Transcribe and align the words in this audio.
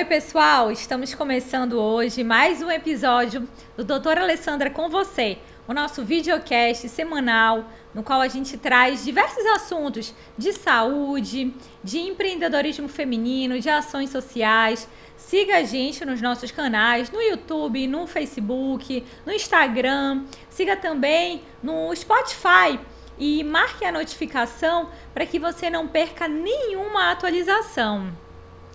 Oi, 0.00 0.06
pessoal! 0.06 0.72
Estamos 0.72 1.14
começando 1.14 1.74
hoje 1.74 2.24
mais 2.24 2.62
um 2.62 2.70
episódio 2.70 3.46
do 3.76 3.84
Doutora 3.84 4.22
Alessandra 4.22 4.70
com 4.70 4.88
você, 4.88 5.36
o 5.68 5.74
nosso 5.74 6.02
videocast 6.02 6.88
semanal, 6.88 7.66
no 7.92 8.02
qual 8.02 8.22
a 8.22 8.26
gente 8.26 8.56
traz 8.56 9.04
diversos 9.04 9.44
assuntos 9.44 10.14
de 10.38 10.54
saúde, 10.54 11.54
de 11.84 11.98
empreendedorismo 11.98 12.88
feminino, 12.88 13.60
de 13.60 13.68
ações 13.68 14.08
sociais. 14.08 14.88
Siga 15.18 15.58
a 15.58 15.64
gente 15.64 16.02
nos 16.02 16.22
nossos 16.22 16.50
canais, 16.50 17.10
no 17.10 17.20
YouTube, 17.20 17.86
no 17.86 18.06
Facebook, 18.06 19.04
no 19.26 19.32
Instagram. 19.34 20.24
Siga 20.48 20.78
também 20.78 21.42
no 21.62 21.94
Spotify 21.94 22.80
e 23.18 23.44
marque 23.44 23.84
a 23.84 23.92
notificação 23.92 24.88
para 25.12 25.26
que 25.26 25.38
você 25.38 25.68
não 25.68 25.86
perca 25.86 26.26
nenhuma 26.26 27.10
atualização. 27.10 28.10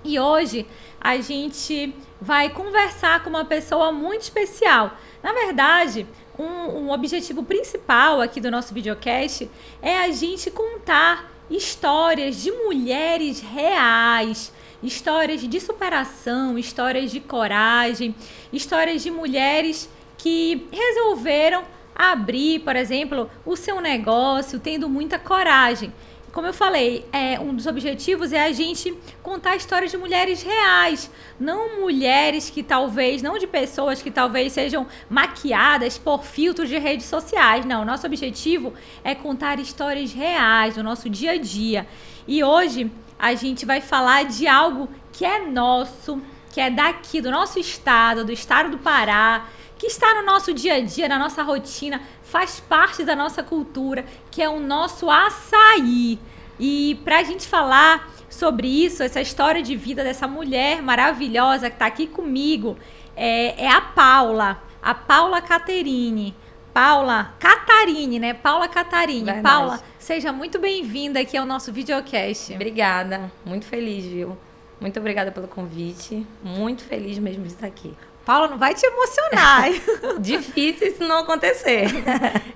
E 0.05 0.19
hoje 0.19 0.67
a 1.01 1.17
gente 1.17 1.91
vai 2.21 2.51
conversar 2.51 3.23
com 3.23 3.29
uma 3.31 3.43
pessoa 3.43 3.91
muito 3.91 4.21
especial. 4.21 4.95
Na 5.23 5.33
verdade, 5.33 6.05
um, 6.37 6.43
um, 6.43 6.91
objetivo 6.91 7.41
principal 7.41 8.21
aqui 8.21 8.39
do 8.39 8.51
nosso 8.51 8.71
videocast 8.71 9.49
é 9.81 9.97
a 9.97 10.11
gente 10.11 10.51
contar 10.51 11.31
histórias 11.49 12.39
de 12.39 12.51
mulheres 12.51 13.39
reais, 13.39 14.53
histórias 14.83 15.41
de 15.41 15.59
superação, 15.59 16.55
histórias 16.55 17.09
de 17.09 17.19
coragem, 17.19 18.13
histórias 18.53 19.01
de 19.01 19.09
mulheres 19.09 19.89
que 20.19 20.67
resolveram 20.71 21.63
abrir, 21.95 22.59
por 22.59 22.75
exemplo, 22.75 23.27
o 23.43 23.55
seu 23.55 23.81
negócio 23.81 24.59
tendo 24.59 24.87
muita 24.87 25.17
coragem 25.17 25.91
como 26.35 26.47
eu 26.47 26.53
falei, 26.53 27.07
é, 27.13 27.39
um 27.39 27.55
dos 27.55 27.65
objetivos 27.65 28.33
é 28.33 28.43
a 28.43 28.51
gente 28.51 28.93
contar 29.23 29.55
histórias 29.55 29.89
de 29.89 29.95
mulheres 29.95 30.43
reais, 30.43 31.09
não 31.39 31.79
mulheres 31.79 32.49
que 32.49 32.61
talvez, 32.61 33.21
não 33.21 33.37
de 33.37 33.47
pessoas 33.47 34.01
que 34.01 34.11
talvez 34.11 34.51
sejam 34.51 34.85
maquiadas 35.09 35.97
por 35.97 36.25
filtros 36.25 36.67
de 36.67 36.77
redes 36.77 37.05
sociais. 37.05 37.65
Não, 37.65 37.85
nosso 37.85 38.05
objetivo 38.05 38.73
é 39.01 39.15
contar 39.15 39.61
histórias 39.61 40.11
reais 40.11 40.75
do 40.75 40.83
nosso 40.83 41.09
dia 41.09 41.31
a 41.31 41.37
dia. 41.37 41.87
E 42.27 42.43
hoje 42.43 42.91
a 43.17 43.33
gente 43.33 43.65
vai 43.65 43.79
falar 43.79 44.25
de 44.25 44.45
algo 44.45 44.89
que 45.13 45.23
é 45.23 45.39
nosso, 45.47 46.21
que 46.51 46.59
é 46.59 46.69
daqui, 46.69 47.21
do 47.21 47.31
nosso 47.31 47.59
estado, 47.59 48.25
do 48.25 48.33
estado 48.33 48.69
do 48.69 48.77
Pará, 48.77 49.45
que 49.77 49.87
está 49.87 50.13
no 50.13 50.25
nosso 50.25 50.53
dia 50.53 50.75
a 50.75 50.81
dia, 50.81 51.07
na 51.07 51.19
nossa 51.19 51.43
rotina, 51.43 52.01
faz 52.23 52.59
parte 52.59 53.03
da 53.03 53.15
nossa 53.15 53.43
cultura, 53.43 54.05
que 54.35 54.41
é 54.41 54.49
o 54.49 54.59
nosso 54.59 55.09
açaí. 55.09 56.19
E 56.59 56.99
para 57.05 57.19
a 57.19 57.23
gente 57.23 57.47
falar 57.47 58.11
sobre 58.29 58.67
isso, 58.67 59.01
essa 59.01 59.21
história 59.21 59.63
de 59.63 59.77
vida 59.77 60.03
dessa 60.03 60.27
mulher 60.27 60.81
maravilhosa 60.81 61.69
que 61.69 61.77
está 61.77 61.85
aqui 61.85 62.05
comigo, 62.05 62.77
é, 63.15 63.63
é, 63.63 63.71
a 63.71 63.79
Paula, 63.79 64.61
a 64.83 64.93
Paula 64.93 65.41
Caterine. 65.41 66.35
Paula 66.73 67.33
Catarine, 67.39 68.19
né? 68.19 68.33
Paula 68.33 68.67
Catarine. 68.67 69.23
Verdade. 69.23 69.41
Paula, 69.41 69.79
seja 69.97 70.33
muito 70.33 70.59
bem-vinda 70.59 71.21
aqui 71.21 71.37
ao 71.37 71.45
nosso 71.45 71.71
videocast. 71.71 72.53
Obrigada, 72.53 73.31
muito 73.45 73.65
feliz, 73.65 74.03
viu? 74.03 74.37
Muito 74.81 74.99
obrigada 74.99 75.31
pelo 75.31 75.47
convite. 75.47 76.27
Muito 76.43 76.83
feliz 76.83 77.17
mesmo 77.19 77.43
de 77.43 77.53
estar 77.53 77.67
aqui. 77.67 77.93
Paula, 78.25 78.47
não 78.47 78.57
vai 78.57 78.73
te 78.73 78.83
emocionar. 78.85 79.69
Difícil 80.19 80.87
isso 80.87 81.03
não 81.03 81.19
acontecer. 81.19 81.85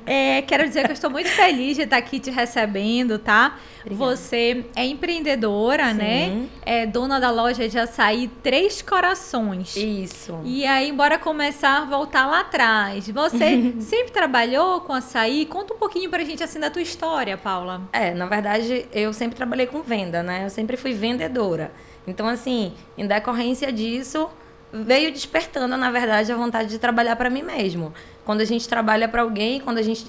É, 0.05 0.41
quero 0.41 0.67
dizer 0.67 0.85
que 0.85 0.89
eu 0.89 0.93
estou 0.93 1.11
muito 1.11 1.29
feliz 1.29 1.77
de 1.77 1.83
estar 1.83 1.97
aqui 1.97 2.19
te 2.19 2.31
recebendo, 2.31 3.19
tá? 3.19 3.57
Obrigada. 3.81 4.15
Você 4.15 4.65
é 4.75 4.83
empreendedora, 4.85 5.93
né? 5.93 6.25
Sim. 6.25 6.35
né? 6.35 6.49
É 6.65 6.85
dona 6.87 7.19
da 7.19 7.29
loja 7.29 7.69
de 7.69 7.77
açaí 7.77 8.27
Três 8.41 8.81
Corações. 8.81 9.75
Isso. 9.75 10.39
E 10.43 10.65
aí, 10.65 10.91
bora 10.91 11.19
começar 11.19 11.83
a 11.83 11.85
voltar 11.85 12.25
lá 12.25 12.39
atrás. 12.39 13.07
Você 13.07 13.75
sempre 13.79 14.11
trabalhou 14.11 14.81
com 14.81 14.93
açaí? 14.93 15.45
Conta 15.45 15.75
um 15.75 15.77
pouquinho 15.77 16.09
pra 16.09 16.23
gente 16.23 16.43
assim 16.43 16.59
da 16.59 16.71
tua 16.71 16.81
história, 16.81 17.37
Paula. 17.37 17.81
É, 17.93 18.11
na 18.15 18.25
verdade, 18.25 18.87
eu 18.91 19.13
sempre 19.13 19.35
trabalhei 19.35 19.67
com 19.67 19.83
venda, 19.83 20.23
né? 20.23 20.45
Eu 20.45 20.49
sempre 20.49 20.75
fui 20.75 20.93
vendedora. 20.93 21.71
Então, 22.07 22.27
assim, 22.27 22.73
em 22.97 23.05
decorrência 23.05 23.71
disso, 23.71 24.27
veio 24.71 25.11
despertando, 25.11 25.75
na 25.75 25.91
verdade, 25.91 26.31
a 26.31 26.35
vontade 26.35 26.69
de 26.69 26.79
trabalhar 26.79 27.15
para 27.15 27.29
mim 27.29 27.41
mesmo. 27.41 27.93
Quando 28.25 28.41
a 28.41 28.45
gente 28.45 28.67
trabalha 28.67 29.07
para 29.07 29.21
alguém, 29.21 29.59
quando 29.59 29.77
a 29.77 29.81
gente 29.81 30.05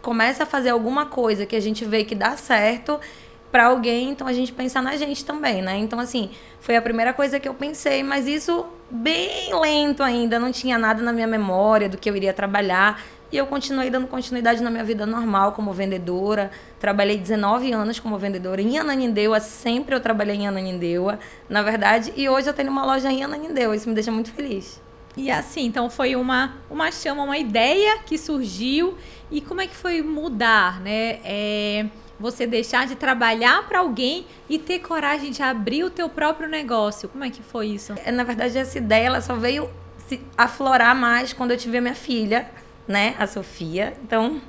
começa 0.00 0.42
a 0.42 0.46
fazer 0.46 0.70
alguma 0.70 1.06
coisa 1.06 1.46
que 1.46 1.56
a 1.56 1.60
gente 1.60 1.84
vê 1.84 2.04
que 2.04 2.14
dá 2.14 2.36
certo 2.36 3.00
para 3.50 3.66
alguém, 3.66 4.10
então 4.10 4.26
a 4.26 4.32
gente 4.32 4.52
pensa 4.52 4.82
na 4.82 4.96
gente 4.96 5.24
também, 5.24 5.62
né? 5.62 5.76
Então 5.78 5.98
assim, 5.98 6.30
foi 6.60 6.76
a 6.76 6.82
primeira 6.82 7.12
coisa 7.12 7.38
que 7.38 7.48
eu 7.48 7.54
pensei, 7.54 8.02
mas 8.02 8.26
isso 8.26 8.66
bem 8.90 9.54
lento 9.58 10.02
ainda, 10.02 10.38
não 10.38 10.52
tinha 10.52 10.76
nada 10.76 11.02
na 11.02 11.12
minha 11.12 11.26
memória 11.26 11.88
do 11.88 11.96
que 11.96 12.10
eu 12.10 12.16
iria 12.16 12.32
trabalhar. 12.32 13.00
E 13.34 13.36
eu 13.36 13.48
continuei 13.48 13.90
dando 13.90 14.06
continuidade 14.06 14.62
na 14.62 14.70
minha 14.70 14.84
vida 14.84 15.04
normal 15.04 15.50
como 15.54 15.72
vendedora. 15.72 16.52
Trabalhei 16.78 17.18
19 17.18 17.72
anos 17.72 17.98
como 17.98 18.16
vendedora 18.16 18.62
em 18.62 18.78
Ananindeua. 18.78 19.40
Sempre 19.40 19.92
eu 19.92 19.98
trabalhei 19.98 20.36
em 20.36 20.46
Ananindeua, 20.46 21.18
na 21.48 21.60
verdade. 21.60 22.12
E 22.14 22.28
hoje 22.28 22.48
eu 22.48 22.54
tenho 22.54 22.70
uma 22.70 22.86
loja 22.86 23.10
em 23.10 23.24
Ananindeua. 23.24 23.74
Isso 23.74 23.88
me 23.88 23.94
deixa 23.96 24.12
muito 24.12 24.30
feliz. 24.30 24.80
E 25.16 25.32
assim, 25.32 25.66
então 25.66 25.90
foi 25.90 26.14
uma, 26.14 26.54
uma 26.70 26.92
chama, 26.92 27.24
uma 27.24 27.36
ideia 27.36 27.98
que 28.06 28.16
surgiu. 28.16 28.96
E 29.32 29.40
como 29.40 29.60
é 29.60 29.66
que 29.66 29.74
foi 29.74 30.00
mudar, 30.00 30.80
né? 30.80 31.18
É, 31.24 31.86
você 32.20 32.46
deixar 32.46 32.86
de 32.86 32.94
trabalhar 32.94 33.66
para 33.66 33.80
alguém 33.80 34.26
e 34.48 34.60
ter 34.60 34.78
coragem 34.78 35.32
de 35.32 35.42
abrir 35.42 35.82
o 35.82 35.90
teu 35.90 36.08
próprio 36.08 36.48
negócio. 36.48 37.08
Como 37.08 37.24
é 37.24 37.30
que 37.30 37.42
foi 37.42 37.66
isso? 37.66 37.94
É, 38.04 38.12
na 38.12 38.22
verdade, 38.22 38.56
essa 38.56 38.78
ideia 38.78 39.06
ela 39.08 39.20
só 39.20 39.34
veio 39.34 39.68
se 40.06 40.20
aflorar 40.38 40.94
mais 40.94 41.32
quando 41.32 41.50
eu 41.50 41.56
tive 41.56 41.78
a 41.78 41.80
minha 41.80 41.96
filha 41.96 42.48
né? 42.86 43.14
A 43.18 43.26
Sofia. 43.26 43.94
Então, 44.02 44.40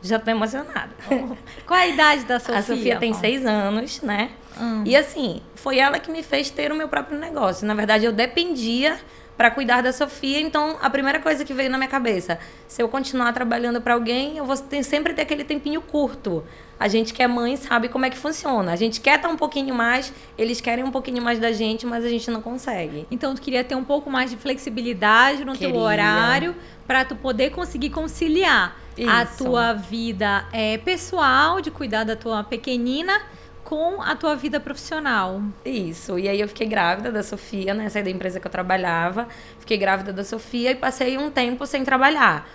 já 0.00 0.18
tô 0.18 0.30
emocionada. 0.30 0.90
Oh. 1.10 1.36
Qual 1.66 1.78
a 1.78 1.86
idade 1.86 2.24
da 2.24 2.38
Sofia? 2.40 2.58
A 2.58 2.62
Sofia 2.62 2.98
tem 2.98 3.14
seis 3.14 3.46
anos, 3.46 4.02
né? 4.02 4.30
Hum. 4.60 4.82
E 4.84 4.96
assim, 4.96 5.40
foi 5.54 5.78
ela 5.78 5.98
que 5.98 6.10
me 6.10 6.22
fez 6.22 6.50
ter 6.50 6.72
o 6.72 6.74
meu 6.74 6.88
próprio 6.88 7.18
negócio. 7.18 7.66
Na 7.66 7.74
verdade, 7.74 8.04
eu 8.04 8.12
dependia 8.12 8.98
para 9.42 9.50
cuidar 9.50 9.80
da 9.80 9.92
Sofia. 9.92 10.40
Então, 10.40 10.76
a 10.80 10.88
primeira 10.88 11.18
coisa 11.18 11.44
que 11.44 11.52
veio 11.52 11.68
na 11.68 11.76
minha 11.76 11.90
cabeça, 11.90 12.38
se 12.68 12.80
eu 12.80 12.88
continuar 12.88 13.32
trabalhando 13.32 13.80
para 13.80 13.94
alguém, 13.94 14.36
eu 14.36 14.44
vou 14.44 14.56
ter, 14.56 14.84
sempre 14.84 15.12
ter 15.14 15.22
aquele 15.22 15.42
tempinho 15.42 15.82
curto. 15.82 16.44
A 16.78 16.86
gente 16.86 17.12
que 17.12 17.20
é 17.20 17.26
mãe 17.26 17.56
sabe 17.56 17.88
como 17.88 18.04
é 18.04 18.10
que 18.10 18.16
funciona. 18.16 18.72
A 18.72 18.76
gente 18.76 19.00
quer 19.00 19.16
estar 19.16 19.28
um 19.28 19.36
pouquinho 19.36 19.74
mais, 19.74 20.12
eles 20.38 20.60
querem 20.60 20.84
um 20.84 20.92
pouquinho 20.92 21.20
mais 21.20 21.40
da 21.40 21.50
gente, 21.50 21.84
mas 21.84 22.04
a 22.04 22.08
gente 22.08 22.30
não 22.30 22.40
consegue. 22.40 23.04
Então, 23.10 23.34
tu 23.34 23.42
queria 23.42 23.64
ter 23.64 23.74
um 23.74 23.82
pouco 23.82 24.08
mais 24.08 24.30
de 24.30 24.36
flexibilidade 24.36 25.44
no 25.44 25.54
Queria. 25.54 25.72
teu 25.72 25.76
horário 25.76 26.54
para 26.86 27.04
tu 27.04 27.16
poder 27.16 27.50
conseguir 27.50 27.90
conciliar 27.90 28.76
Isso. 28.96 29.10
a 29.10 29.26
tua 29.26 29.72
vida 29.72 30.46
é, 30.52 30.78
pessoal, 30.78 31.60
de 31.60 31.72
cuidar 31.72 32.04
da 32.04 32.14
tua 32.14 32.44
pequenina, 32.44 33.20
com 33.64 34.02
a 34.02 34.14
tua 34.16 34.34
vida 34.34 34.58
profissional. 34.58 35.42
Isso. 35.64 36.18
E 36.18 36.28
aí 36.28 36.40
eu 36.40 36.48
fiquei 36.48 36.66
grávida 36.66 37.10
da 37.10 37.22
Sofia, 37.22 37.74
né? 37.74 37.88
Saí 37.88 38.02
da 38.02 38.10
empresa 38.10 38.40
que 38.40 38.46
eu 38.46 38.50
trabalhava, 38.50 39.28
fiquei 39.58 39.76
grávida 39.76 40.12
da 40.12 40.24
Sofia 40.24 40.72
e 40.72 40.74
passei 40.74 41.16
um 41.18 41.30
tempo 41.30 41.66
sem 41.66 41.84
trabalhar, 41.84 42.48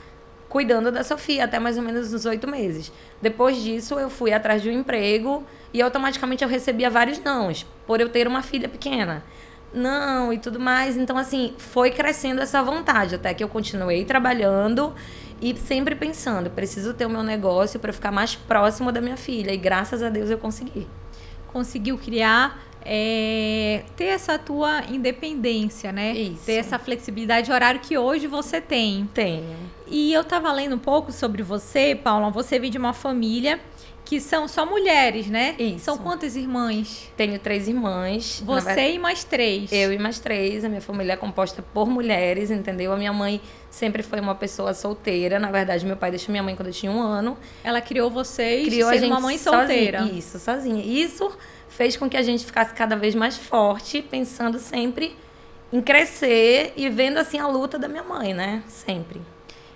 cuidando 0.50 0.92
da 0.92 1.04
Sofia, 1.04 1.46
até 1.46 1.60
mais 1.60 1.78
ou 1.78 1.84
menos 1.84 2.14
uns 2.14 2.26
oito 2.26 2.50
meses. 2.50 2.92
Depois 3.22 3.62
disso, 3.62 3.96
eu 4.00 4.10
fui 4.10 4.34
atrás 4.34 4.62
de 4.62 4.70
um 4.70 4.74
emprego 4.74 5.44
e 5.74 5.82
automaticamente 5.82 6.44
eu 6.44 6.50
recebia 6.50 6.90
vários 6.90 7.20
nãos, 7.20 7.66
por 7.86 8.02
eu 8.02 8.10
ter 8.10 8.28
uma 8.28 8.42
filha 8.42 8.68
pequena 8.68 9.24
não 9.74 10.32
e 10.32 10.38
tudo 10.38 10.60
mais. 10.60 10.98
Então, 10.98 11.18
assim, 11.18 11.54
foi 11.58 11.92
crescendo 11.92 12.42
essa 12.42 12.62
vontade, 12.64 13.16
até 13.16 13.34
que 13.34 13.44
eu 13.44 13.50
continuei 13.50 14.06
trabalhando 14.06 14.94
e 15.42 15.56
sempre 15.56 15.96
pensando, 15.96 16.50
preciso 16.50 16.94
ter 16.94 17.06
o 17.06 17.10
meu 17.10 17.24
negócio 17.24 17.80
para 17.80 17.94
ficar 17.94 18.12
mais 18.12 18.36
próximo 18.36 18.92
da 18.92 19.00
minha 19.00 19.18
filha. 19.18 19.52
E 19.52 19.58
graças 19.58 20.02
a 20.02 20.10
Deus 20.10 20.30
eu 20.30 20.38
consegui. 20.38 20.88
Conseguiu 21.52 21.98
criar, 21.98 22.67
é, 22.90 23.84
ter 23.98 24.06
essa 24.06 24.40
tua 24.40 24.82
independência, 24.90 25.92
né? 25.92 26.14
Isso. 26.14 26.46
Ter 26.46 26.54
essa 26.54 26.80
flexibilidade 26.80 27.48
de 27.48 27.52
horário 27.52 27.82
que 27.82 27.98
hoje 27.98 28.28
você 28.28 28.62
tem. 28.62 29.10
Tenho. 29.14 29.58
E 29.88 30.14
eu 30.14 30.24
tava 30.24 30.50
lendo 30.54 30.76
um 30.76 30.80
pouco 30.80 31.12
sobre 31.12 31.44
você, 31.44 31.94
Paula. 31.94 32.30
Você 32.30 32.58
vem 32.58 32.72
de 32.72 32.78
uma 32.78 32.94
família 32.94 33.60
que 34.06 34.22
são 34.22 34.48
só 34.48 34.66
mulheres, 34.66 35.28
né? 35.28 35.54
Isso. 35.60 35.80
São 35.80 35.98
quantas 35.98 36.38
irmãs? 36.38 37.12
Tenho 37.18 37.38
três 37.40 37.68
irmãs. 37.68 38.42
Você 38.46 38.66
verdade, 38.68 38.92
e 38.94 39.00
mais 39.00 39.26
três. 39.26 39.70
Eu 39.70 39.92
e 39.92 39.98
mais 40.00 40.18
três. 40.18 40.64
A 40.64 40.70
minha 40.70 40.80
família 40.80 41.12
é 41.12 41.18
composta 41.18 41.62
por 41.62 41.90
mulheres, 41.90 42.50
entendeu? 42.50 42.94
A 42.94 42.98
minha 42.98 43.12
mãe 43.12 43.42
sempre 43.70 44.02
foi 44.02 44.22
uma 44.22 44.34
pessoa 44.34 44.74
solteira. 44.74 45.40
Na 45.40 45.52
verdade, 45.52 45.86
meu 45.86 45.98
pai 45.98 46.10
deixou 46.10 46.32
minha 46.32 46.42
mãe 46.42 46.56
quando 46.56 46.68
eu 46.68 46.74
tinha 46.74 46.90
um 46.90 47.02
ano. 47.02 47.38
Ela 47.62 47.82
criou 47.82 48.10
vocês 48.10 48.66
criou 48.70 48.90
a 48.90 48.96
gente 48.96 49.12
uma 49.12 49.20
mãe 49.20 49.38
solteira. 49.38 50.00
Sozinha. 50.00 50.20
Isso, 50.20 50.40
sozinha. 50.40 50.84
Isso 50.86 51.38
fez 51.78 51.96
com 51.96 52.10
que 52.10 52.18
a 52.18 52.24
gente 52.24 52.44
ficasse 52.44 52.74
cada 52.74 52.96
vez 52.96 53.14
mais 53.14 53.38
forte, 53.38 54.02
pensando 54.02 54.58
sempre 54.58 55.16
em 55.72 55.80
crescer 55.80 56.74
e 56.76 56.90
vendo 56.90 57.18
assim 57.20 57.38
a 57.38 57.48
luta 57.48 57.78
da 57.78 57.88
minha 57.88 58.04
mãe, 58.04 58.34
né? 58.34 58.64
Sempre. 58.68 59.22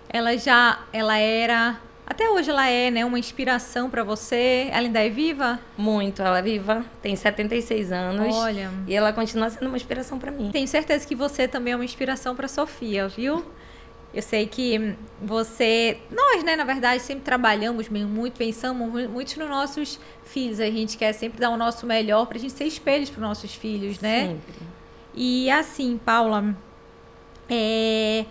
Ela 0.10 0.36
já, 0.36 0.80
ela 0.92 1.18
era 1.18 1.80
Até 2.08 2.30
hoje 2.30 2.50
ela 2.50 2.68
é, 2.68 2.90
né, 2.92 3.06
uma 3.06 3.20
inspiração 3.20 3.88
para 3.90 4.04
você. 4.04 4.68
Ela 4.72 4.88
ainda 4.88 5.00
é 5.00 5.10
viva? 5.10 5.60
Muito, 5.78 6.22
ela 6.24 6.40
é 6.40 6.42
viva, 6.42 6.84
tem 7.04 7.16
76 7.16 7.92
anos. 7.92 8.36
Olha. 8.36 8.72
E 8.88 8.94
ela 8.96 9.14
continua 9.14 9.50
sendo 9.50 9.68
uma 9.68 9.78
inspiração 9.78 10.18
para 10.18 10.32
mim. 10.32 10.50
Tenho 10.52 10.68
certeza 10.68 11.08
que 11.08 11.16
você 11.16 11.48
também 11.48 11.72
é 11.74 11.76
uma 11.76 11.86
inspiração 11.86 12.36
para 12.36 12.48
Sofia, 12.48 13.08
viu? 13.08 13.46
Eu 14.14 14.22
sei 14.22 14.46
que 14.46 14.96
você, 15.22 15.98
nós, 16.12 16.44
né, 16.44 16.58
na 16.58 16.66
verdade, 16.66 17.02
sempre 17.02 17.24
trabalhamos 17.24 17.88
muito, 17.88 18.38
pensamos 18.38 19.10
muito 19.10 19.40
nos 19.40 19.50
nossos 19.50 20.00
filhos. 20.26 20.60
A 20.60 20.66
gente 20.66 20.98
quer 20.98 21.14
sempre 21.14 21.40
dar 21.40 21.50
o 21.50 21.58
nosso 21.58 21.86
melhor 21.86 22.26
para 22.26 22.38
a 22.38 22.42
gente 22.42 22.54
ser 22.54 22.66
espelhos 22.66 23.10
para 23.10 23.20
os 23.20 23.28
nossos 23.28 23.56
filhos, 23.56 24.02
né? 24.02 24.28
Sempre. 24.28 24.54
E 25.14 25.50
assim, 25.50 25.98
Paula, 26.04 26.56
é, 27.50 28.26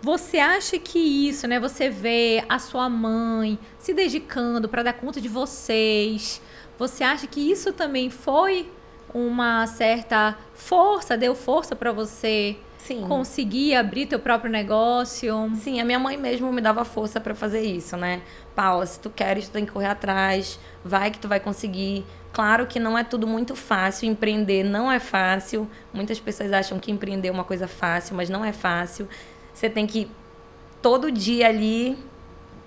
você 0.00 0.38
acha 0.38 0.78
que 0.78 0.98
isso, 1.28 1.48
né? 1.48 1.58
Você 1.58 1.88
vê 1.88 2.44
a 2.48 2.60
sua 2.60 2.88
mãe 2.88 3.58
se 3.78 3.92
dedicando 3.92 4.68
para 4.68 4.84
dar 4.84 4.92
conta 4.92 5.20
de 5.20 5.28
vocês. 5.28 6.40
Você 6.78 7.02
acha 7.02 7.26
que 7.26 7.40
isso 7.40 7.72
também 7.72 8.10
foi 8.10 8.70
uma 9.14 9.66
certa 9.66 10.36
força, 10.54 11.16
deu 11.16 11.34
força 11.34 11.74
para 11.74 11.92
você 11.92 12.56
Sim. 12.78 13.02
conseguir 13.08 13.74
abrir 13.74 14.06
teu 14.06 14.18
próprio 14.18 14.50
negócio? 14.50 15.50
Sim, 15.56 15.80
a 15.80 15.84
minha 15.84 15.98
mãe 15.98 16.16
mesmo 16.16 16.52
me 16.52 16.60
dava 16.60 16.84
força 16.84 17.20
para 17.20 17.34
fazer 17.34 17.62
isso, 17.62 17.96
né? 17.96 18.22
Paula, 18.54 18.86
se 18.86 19.00
tu 19.00 19.10
queres, 19.10 19.48
tu 19.48 19.52
tem 19.52 19.66
que 19.66 19.72
correr 19.72 19.86
atrás, 19.86 20.58
vai 20.84 21.10
que 21.10 21.18
tu 21.18 21.28
vai 21.28 21.40
conseguir. 21.40 22.04
Claro 22.32 22.66
que 22.66 22.78
não 22.78 22.96
é 22.96 23.02
tudo 23.02 23.26
muito 23.26 23.56
fácil, 23.56 24.08
empreender 24.08 24.62
não 24.62 24.92
é 24.92 25.00
fácil. 25.00 25.68
Muitas 25.92 26.20
pessoas 26.20 26.52
acham 26.52 26.78
que 26.78 26.90
empreender 26.90 27.28
é 27.28 27.32
uma 27.32 27.44
coisa 27.44 27.66
fácil, 27.66 28.14
mas 28.14 28.28
não 28.28 28.44
é 28.44 28.52
fácil. 28.52 29.08
Você 29.52 29.70
tem 29.70 29.86
que 29.86 30.10
todo 30.82 31.10
dia 31.10 31.48
ali 31.48 31.98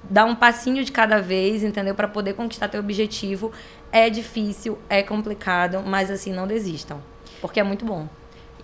dar 0.03 0.25
um 0.25 0.35
passinho 0.35 0.83
de 0.83 0.91
cada 0.91 1.21
vez, 1.21 1.63
entendeu? 1.63 1.95
Para 1.95 2.07
poder 2.07 2.33
conquistar 2.33 2.67
teu 2.67 2.79
objetivo. 2.79 3.51
É 3.91 4.09
difícil, 4.09 4.77
é 4.87 5.01
complicado, 5.01 5.81
mas 5.85 6.11
assim, 6.11 6.31
não 6.31 6.45
desistam, 6.45 7.01
porque 7.41 7.59
é 7.59 7.63
muito 7.63 7.85
bom. 7.85 8.07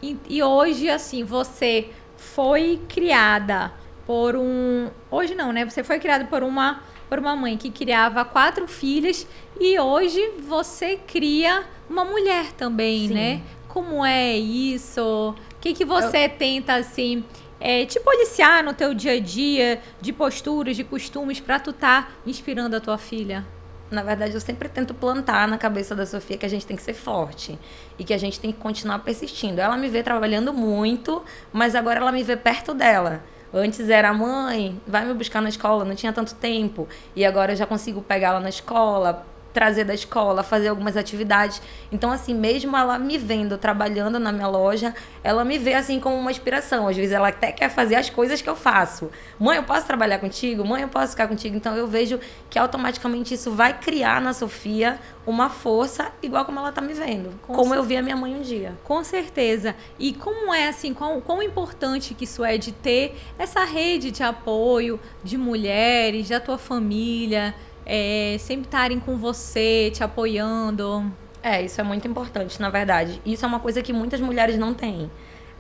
E, 0.02 0.18
e 0.30 0.44
hoje, 0.44 0.90
assim, 0.90 1.24
você 1.24 1.90
foi 2.16 2.80
criada 2.88 3.72
por 4.06 4.36
um. 4.36 4.90
Hoje 5.10 5.34
não, 5.34 5.52
né? 5.52 5.66
Você 5.66 5.84
foi 5.84 6.00
criada 6.00 6.26
por 6.26 6.44
uma, 6.44 6.84
por 7.10 7.20
uma 7.20 7.36
mãe 7.36 7.58
que 7.58 7.72
criava 7.72 8.24
quatro 8.24 8.68
filhas 8.68 9.28
e 9.60 9.80
hoje 9.80 10.34
você 10.48 10.98
cria 11.08 11.64
uma 11.90 12.06
mulher 12.06 12.52
também, 12.54 13.08
Sim. 13.08 13.14
né? 13.14 13.42
Como 13.68 14.06
é 14.06 14.38
isso? 14.38 15.36
O 15.52 15.60
que, 15.60 15.74
que 15.74 15.84
você 15.84 16.26
Eu... 16.26 16.30
tenta, 16.30 16.76
assim, 16.76 17.24
é, 17.66 17.84
te 17.84 18.00
policiar 18.00 18.64
no 18.64 18.76
teu 18.76 18.94
dia 18.94 19.14
a 19.14 19.20
dia 19.20 19.82
de 20.00 20.14
posturas, 20.14 20.76
de 20.76 20.84
costumes, 20.84 21.40
para 21.40 21.58
tu 21.58 21.72
estar 21.72 22.04
tá 22.04 22.12
inspirando 22.24 22.76
a 22.76 22.80
tua 22.80 22.96
filha? 22.96 23.44
Na 23.90 24.04
verdade, 24.04 24.36
eu 24.36 24.40
sempre 24.40 24.70
tento 24.70 24.94
plantar 24.94 25.48
na 25.48 25.58
cabeça 25.58 25.96
da 25.96 26.06
Sofia 26.06 26.38
que 26.38 26.46
a 26.46 26.50
gente 26.50 26.64
tem 26.64 26.78
que 26.78 26.84
ser 26.84 26.94
forte 26.94 27.58
e 27.98 28.04
que 28.04 28.14
a 28.14 28.20
gente 28.20 28.40
tem 28.40 28.52
que 28.52 28.60
continuar 28.60 29.00
persistindo. 29.00 29.60
Ela 29.60 29.78
me 29.78 29.90
vê 29.90 30.04
trabalhando 30.04 30.54
muito, 30.54 31.24
mas 31.52 31.74
agora 31.74 32.00
ela 32.00 32.12
me 32.12 32.22
vê 32.22 32.38
perto 32.38 32.72
dela. 32.72 33.24
Antes 33.52 33.90
era 33.90 34.14
mãe, 34.14 34.80
vai 34.86 35.04
me 35.04 35.16
buscar 35.16 35.42
na 35.42 35.50
escola, 35.50 35.84
não 35.84 35.96
tinha 35.96 36.14
tanto 36.14 36.36
tempo. 36.36 36.88
E 37.16 37.26
agora 37.26 37.54
eu 37.54 37.56
já 37.56 37.66
consigo 37.66 38.00
pegá-la 38.00 38.40
na 38.40 38.50
escola, 38.50 39.26
trazer 39.56 39.86
da 39.86 39.94
escola, 39.94 40.44
fazer 40.44 40.68
algumas 40.68 40.98
atividades. 40.98 41.62
Então, 41.90 42.12
assim, 42.12 42.36
mesmo 42.36 42.76
ela 42.76 43.00
me 43.00 43.18
vendo 43.18 43.58
trabalhando 43.58 44.20
na 44.20 44.30
minha 44.30 44.48
loja, 44.48 44.94
ela 45.24 45.46
me 45.46 45.58
vê 45.58 45.74
assim 45.74 45.98
como 45.98 46.18
uma 46.18 46.30
inspiração. 46.30 46.90
Às 46.90 46.98
vezes 46.98 47.14
ela 47.14 47.30
até 47.30 47.54
quer 47.54 47.70
fazer 47.70 47.96
as 47.96 48.10
coisas 48.10 48.42
que 48.42 48.50
eu 48.50 48.56
faço. 48.56 49.10
Mãe, 49.40 49.56
eu 49.56 49.64
posso 49.64 49.88
trabalhar 49.88 50.20
contigo? 50.20 50.66
Mãe, 50.66 50.82
eu 50.82 50.90
posso 50.90 51.12
ficar 51.12 51.30
contigo? 51.30 51.56
Então 51.56 51.74
eu 51.78 51.88
vejo 51.88 52.20
que 52.50 52.60
automaticamente 52.60 53.34
isso 53.34 53.50
vai 53.52 53.80
criar 53.80 54.22
na 54.22 54.34
Sofia 54.34 55.00
uma 55.26 55.50
força 55.50 56.12
igual 56.22 56.44
como 56.44 56.60
ela 56.60 56.72
tá 56.72 56.82
me 56.82 56.94
vendo. 56.94 57.30
Com 57.42 57.54
como 57.54 57.70
certeza. 57.70 57.76
eu 57.76 57.84
vi 57.84 57.98
a 57.98 58.02
minha 58.02 58.18
mãe 58.18 58.36
um 58.36 58.42
dia. 58.42 58.74
Com 58.84 59.04
certeza. 59.06 59.74
E 59.98 60.14
como 60.14 60.54
é 60.54 60.68
assim, 60.68 60.94
quão, 60.94 61.22
quão 61.22 61.42
importante 61.42 62.14
que 62.14 62.26
isso 62.26 62.44
é 62.44 62.58
de 62.58 62.74
ter 62.74 63.18
essa 63.40 63.64
rede 63.64 64.12
de 64.12 64.22
apoio 64.22 65.00
de 65.24 65.38
mulheres, 65.38 66.28
da 66.28 66.42
tua 66.42 66.58
família, 66.58 67.56
é, 67.86 68.38
sempre 68.40 68.66
estarem 68.66 69.00
com 69.00 69.18
você, 69.18 69.92
te 69.94 70.04
apoiando. 70.04 71.12
É, 71.44 71.62
isso 71.62 71.80
é 71.80 71.84
muito 71.84 72.08
importante, 72.08 72.60
na 72.60 72.70
verdade. 72.70 73.22
Isso 73.26 73.46
é 73.46 73.48
uma 73.48 73.60
coisa 73.60 73.82
que 73.82 73.94
muitas 73.94 74.20
mulheres 74.20 74.58
não 74.58 74.74
têm. 74.74 75.12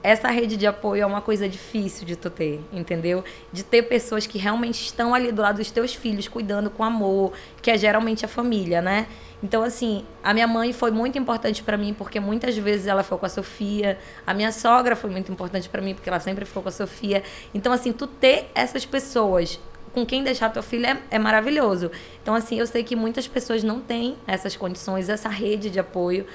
Essa 0.02 0.30
rede 0.30 0.56
de 0.56 0.68
apoio 0.68 1.02
é 1.02 1.06
uma 1.06 1.22
coisa 1.22 1.50
difícil 1.50 2.06
de 2.06 2.16
tu 2.16 2.30
ter, 2.30 2.62
entendeu? 2.72 3.24
De 3.52 3.64
ter 3.64 3.84
pessoas 3.84 4.28
que 4.28 4.38
realmente 4.38 4.84
estão 4.84 5.16
ali 5.16 5.32
do 5.32 5.42
lado 5.42 5.58
dos 5.58 5.72
teus 5.72 5.96
filhos, 5.96 6.28
cuidando 6.28 6.70
com 6.70 6.84
amor, 6.84 7.34
que 7.62 7.72
é 7.72 7.78
geralmente 7.78 8.24
a 8.24 8.28
família, 8.28 8.82
né? 8.82 9.08
Então, 9.42 9.64
assim, 9.64 10.06
a 10.24 10.34
minha 10.34 10.48
mãe 10.48 10.74
foi 10.74 10.92
muito 10.92 11.18
importante 11.18 11.62
para 11.62 11.78
mim, 11.78 11.94
porque 11.94 12.20
muitas 12.20 12.58
vezes 12.58 12.88
ela 12.88 13.04
foi 13.04 13.18
com 13.18 13.26
a 13.26 13.30
Sofia. 13.30 13.98
A 14.26 14.34
minha 14.34 14.52
sogra 14.52 14.96
foi 14.96 15.10
muito 15.10 15.32
importante 15.32 15.68
para 15.70 15.82
mim, 15.82 15.94
porque 15.94 16.10
ela 16.10 16.20
sempre 16.20 16.46
ficou 16.46 16.64
com 16.64 16.70
a 16.70 16.72
Sofia. 16.72 17.24
Então, 17.54 17.72
assim, 17.72 17.92
tu 17.92 18.08
ter 18.08 18.50
essas 18.56 18.86
pessoas 18.86 19.60
com 19.96 20.06
quem 20.06 20.24
deixar 20.24 20.50
teu 20.50 20.62
filho 20.62 20.86
é, 20.86 21.02
é 21.10 21.18
maravilhoso. 21.18 21.90
Então, 22.22 22.36
assim, 22.36 22.60
eu 22.60 22.68
sei 22.68 22.84
que 22.84 22.96
muitas 22.96 23.28
pessoas 23.28 23.64
não 23.64 23.80
têm 23.80 24.18
essas 24.28 24.56
condições, 24.56 25.08
essa 25.08 25.30
rede 25.30 25.70
de 25.70 25.80
apoio. 25.80 26.28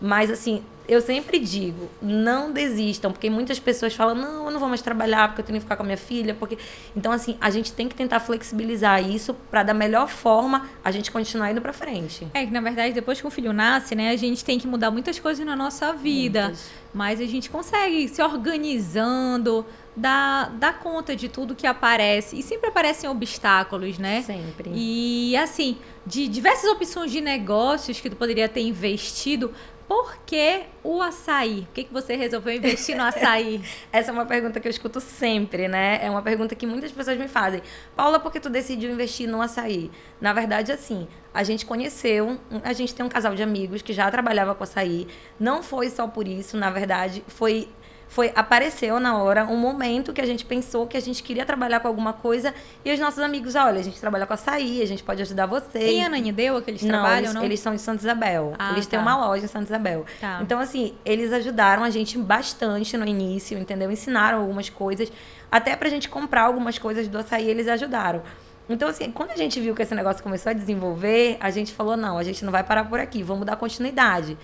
Mas, 0.00 0.30
assim, 0.30 0.62
eu 0.88 1.00
sempre 1.00 1.38
digo, 1.38 1.88
não 2.02 2.52
desistam, 2.52 3.12
porque 3.12 3.30
muitas 3.30 3.58
pessoas 3.60 3.94
falam, 3.94 4.16
não, 4.16 4.46
eu 4.46 4.50
não 4.50 4.58
vou 4.58 4.68
mais 4.68 4.82
trabalhar 4.82 5.28
porque 5.28 5.40
eu 5.40 5.46
tenho 5.46 5.58
que 5.58 5.64
ficar 5.64 5.76
com 5.76 5.84
a 5.84 5.86
minha 5.86 5.96
filha, 5.96 6.34
porque... 6.34 6.58
Então, 6.94 7.12
assim, 7.12 7.36
a 7.40 7.48
gente 7.48 7.72
tem 7.72 7.88
que 7.88 7.94
tentar 7.94 8.18
flexibilizar 8.18 9.08
isso 9.08 9.32
para 9.48 9.62
da 9.62 9.72
melhor 9.72 10.08
forma 10.08 10.68
a 10.84 10.90
gente 10.90 11.10
continuar 11.12 11.52
indo 11.52 11.60
para 11.62 11.72
frente. 11.72 12.26
É 12.34 12.44
que, 12.44 12.52
na 12.52 12.60
verdade, 12.60 12.92
depois 12.92 13.20
que 13.20 13.26
o 13.26 13.30
filho 13.30 13.52
nasce, 13.52 13.94
né, 13.94 14.10
a 14.10 14.16
gente 14.16 14.44
tem 14.44 14.58
que 14.58 14.66
mudar 14.66 14.90
muitas 14.90 15.18
coisas 15.20 15.46
na 15.46 15.54
nossa 15.54 15.92
vida. 15.92 16.46
Muitas. 16.46 16.70
Mas 16.92 17.20
a 17.20 17.26
gente 17.26 17.48
consegue 17.48 18.08
se 18.08 18.20
organizando, 18.20 19.64
dar 19.96 20.80
conta 20.82 21.14
de 21.14 21.28
tudo 21.28 21.54
que 21.54 21.66
aparece. 21.66 22.38
E 22.38 22.42
sempre 22.42 22.68
aparecem 22.68 23.08
obstáculos, 23.08 23.98
né? 23.98 24.22
Sempre. 24.22 24.70
E, 24.74 25.36
assim, 25.36 25.78
de 26.06 26.26
diversas 26.28 26.68
opções 26.70 27.10
de 27.12 27.20
negócios 27.20 28.00
que 28.00 28.10
tu 28.10 28.16
poderia 28.16 28.48
ter 28.48 28.62
investido, 28.62 29.52
por 29.86 30.16
que 30.24 30.62
o 30.82 31.02
açaí? 31.02 31.62
Por 31.62 31.74
que, 31.74 31.84
que 31.84 31.92
você 31.92 32.16
resolveu 32.16 32.54
investir 32.54 32.96
no 32.96 33.02
açaí? 33.04 33.62
Essa 33.92 34.10
é 34.10 34.12
uma 34.12 34.24
pergunta 34.24 34.58
que 34.58 34.66
eu 34.66 34.70
escuto 34.70 35.00
sempre, 35.00 35.68
né? 35.68 36.00
É 36.02 36.10
uma 36.10 36.22
pergunta 36.22 36.54
que 36.54 36.66
muitas 36.66 36.90
pessoas 36.90 37.18
me 37.18 37.28
fazem. 37.28 37.62
Paula, 37.94 38.18
por 38.18 38.32
que 38.32 38.40
tu 38.40 38.48
decidiu 38.48 38.90
investir 38.90 39.28
no 39.28 39.42
açaí? 39.42 39.90
Na 40.20 40.32
verdade, 40.32 40.72
assim, 40.72 41.06
a 41.32 41.42
gente 41.44 41.66
conheceu, 41.66 42.38
a 42.62 42.72
gente 42.72 42.94
tem 42.94 43.04
um 43.04 43.08
casal 43.08 43.34
de 43.34 43.42
amigos 43.42 43.82
que 43.82 43.92
já 43.92 44.10
trabalhava 44.10 44.54
com 44.54 44.64
açaí. 44.64 45.06
Não 45.38 45.62
foi 45.62 45.90
só 45.90 46.08
por 46.08 46.26
isso, 46.26 46.56
na 46.56 46.70
verdade, 46.70 47.22
foi 47.28 47.68
foi 48.14 48.30
apareceu 48.36 49.00
na 49.00 49.18
hora 49.18 49.44
um 49.44 49.56
momento 49.56 50.12
que 50.12 50.20
a 50.20 50.24
gente 50.24 50.44
pensou 50.44 50.86
que 50.86 50.96
a 50.96 51.00
gente 51.00 51.20
queria 51.20 51.44
trabalhar 51.44 51.80
com 51.80 51.88
alguma 51.88 52.12
coisa 52.12 52.54
e 52.84 52.92
os 52.92 53.00
nossos 53.00 53.18
amigos, 53.18 53.56
olha, 53.56 53.80
a 53.80 53.82
gente 53.82 54.00
trabalha 54.00 54.24
com 54.24 54.32
açaí, 54.32 54.80
a 54.80 54.86
gente 54.86 55.02
pode 55.02 55.20
ajudar 55.20 55.46
vocês. 55.46 55.90
E 55.90 56.00
a 56.00 56.08
Nani 56.08 56.30
deu 56.30 56.62
que 56.62 56.70
eles 56.70 56.82
não, 56.82 56.90
trabalham, 56.90 57.18
eles, 57.18 57.34
não? 57.34 57.42
eles 57.42 57.58
são 57.58 57.74
de 57.74 57.80
Santa 57.80 58.02
Isabel. 58.02 58.54
Ah, 58.56 58.70
eles 58.70 58.86
tá. 58.86 58.90
têm 58.90 59.00
uma 59.00 59.16
loja 59.16 59.46
em 59.46 59.48
Santa 59.48 59.64
Isabel. 59.64 60.06
Tá. 60.20 60.38
Então, 60.40 60.60
assim, 60.60 60.94
eles 61.04 61.32
ajudaram 61.32 61.82
a 61.82 61.90
gente 61.90 62.16
bastante 62.16 62.96
no 62.96 63.04
início, 63.04 63.58
entendeu? 63.58 63.90
Ensinaram 63.90 64.42
algumas 64.42 64.70
coisas. 64.70 65.10
Até 65.50 65.74
pra 65.74 65.88
gente 65.88 66.08
comprar 66.08 66.42
algumas 66.42 66.78
coisas 66.78 67.08
do 67.08 67.18
açaí, 67.18 67.50
eles 67.50 67.66
ajudaram. 67.66 68.22
Então, 68.68 68.88
assim, 68.88 69.10
quando 69.10 69.32
a 69.32 69.36
gente 69.36 69.60
viu 69.60 69.74
que 69.74 69.82
esse 69.82 69.94
negócio 69.94 70.22
começou 70.22 70.50
a 70.50 70.52
desenvolver, 70.52 71.36
a 71.40 71.50
gente 71.50 71.72
falou, 71.72 71.96
não, 71.96 72.16
a 72.16 72.22
gente 72.22 72.44
não 72.44 72.52
vai 72.52 72.62
parar 72.62 72.84
por 72.84 73.00
aqui, 73.00 73.24
vamos 73.24 73.44
dar 73.44 73.56
continuidade. 73.56 74.38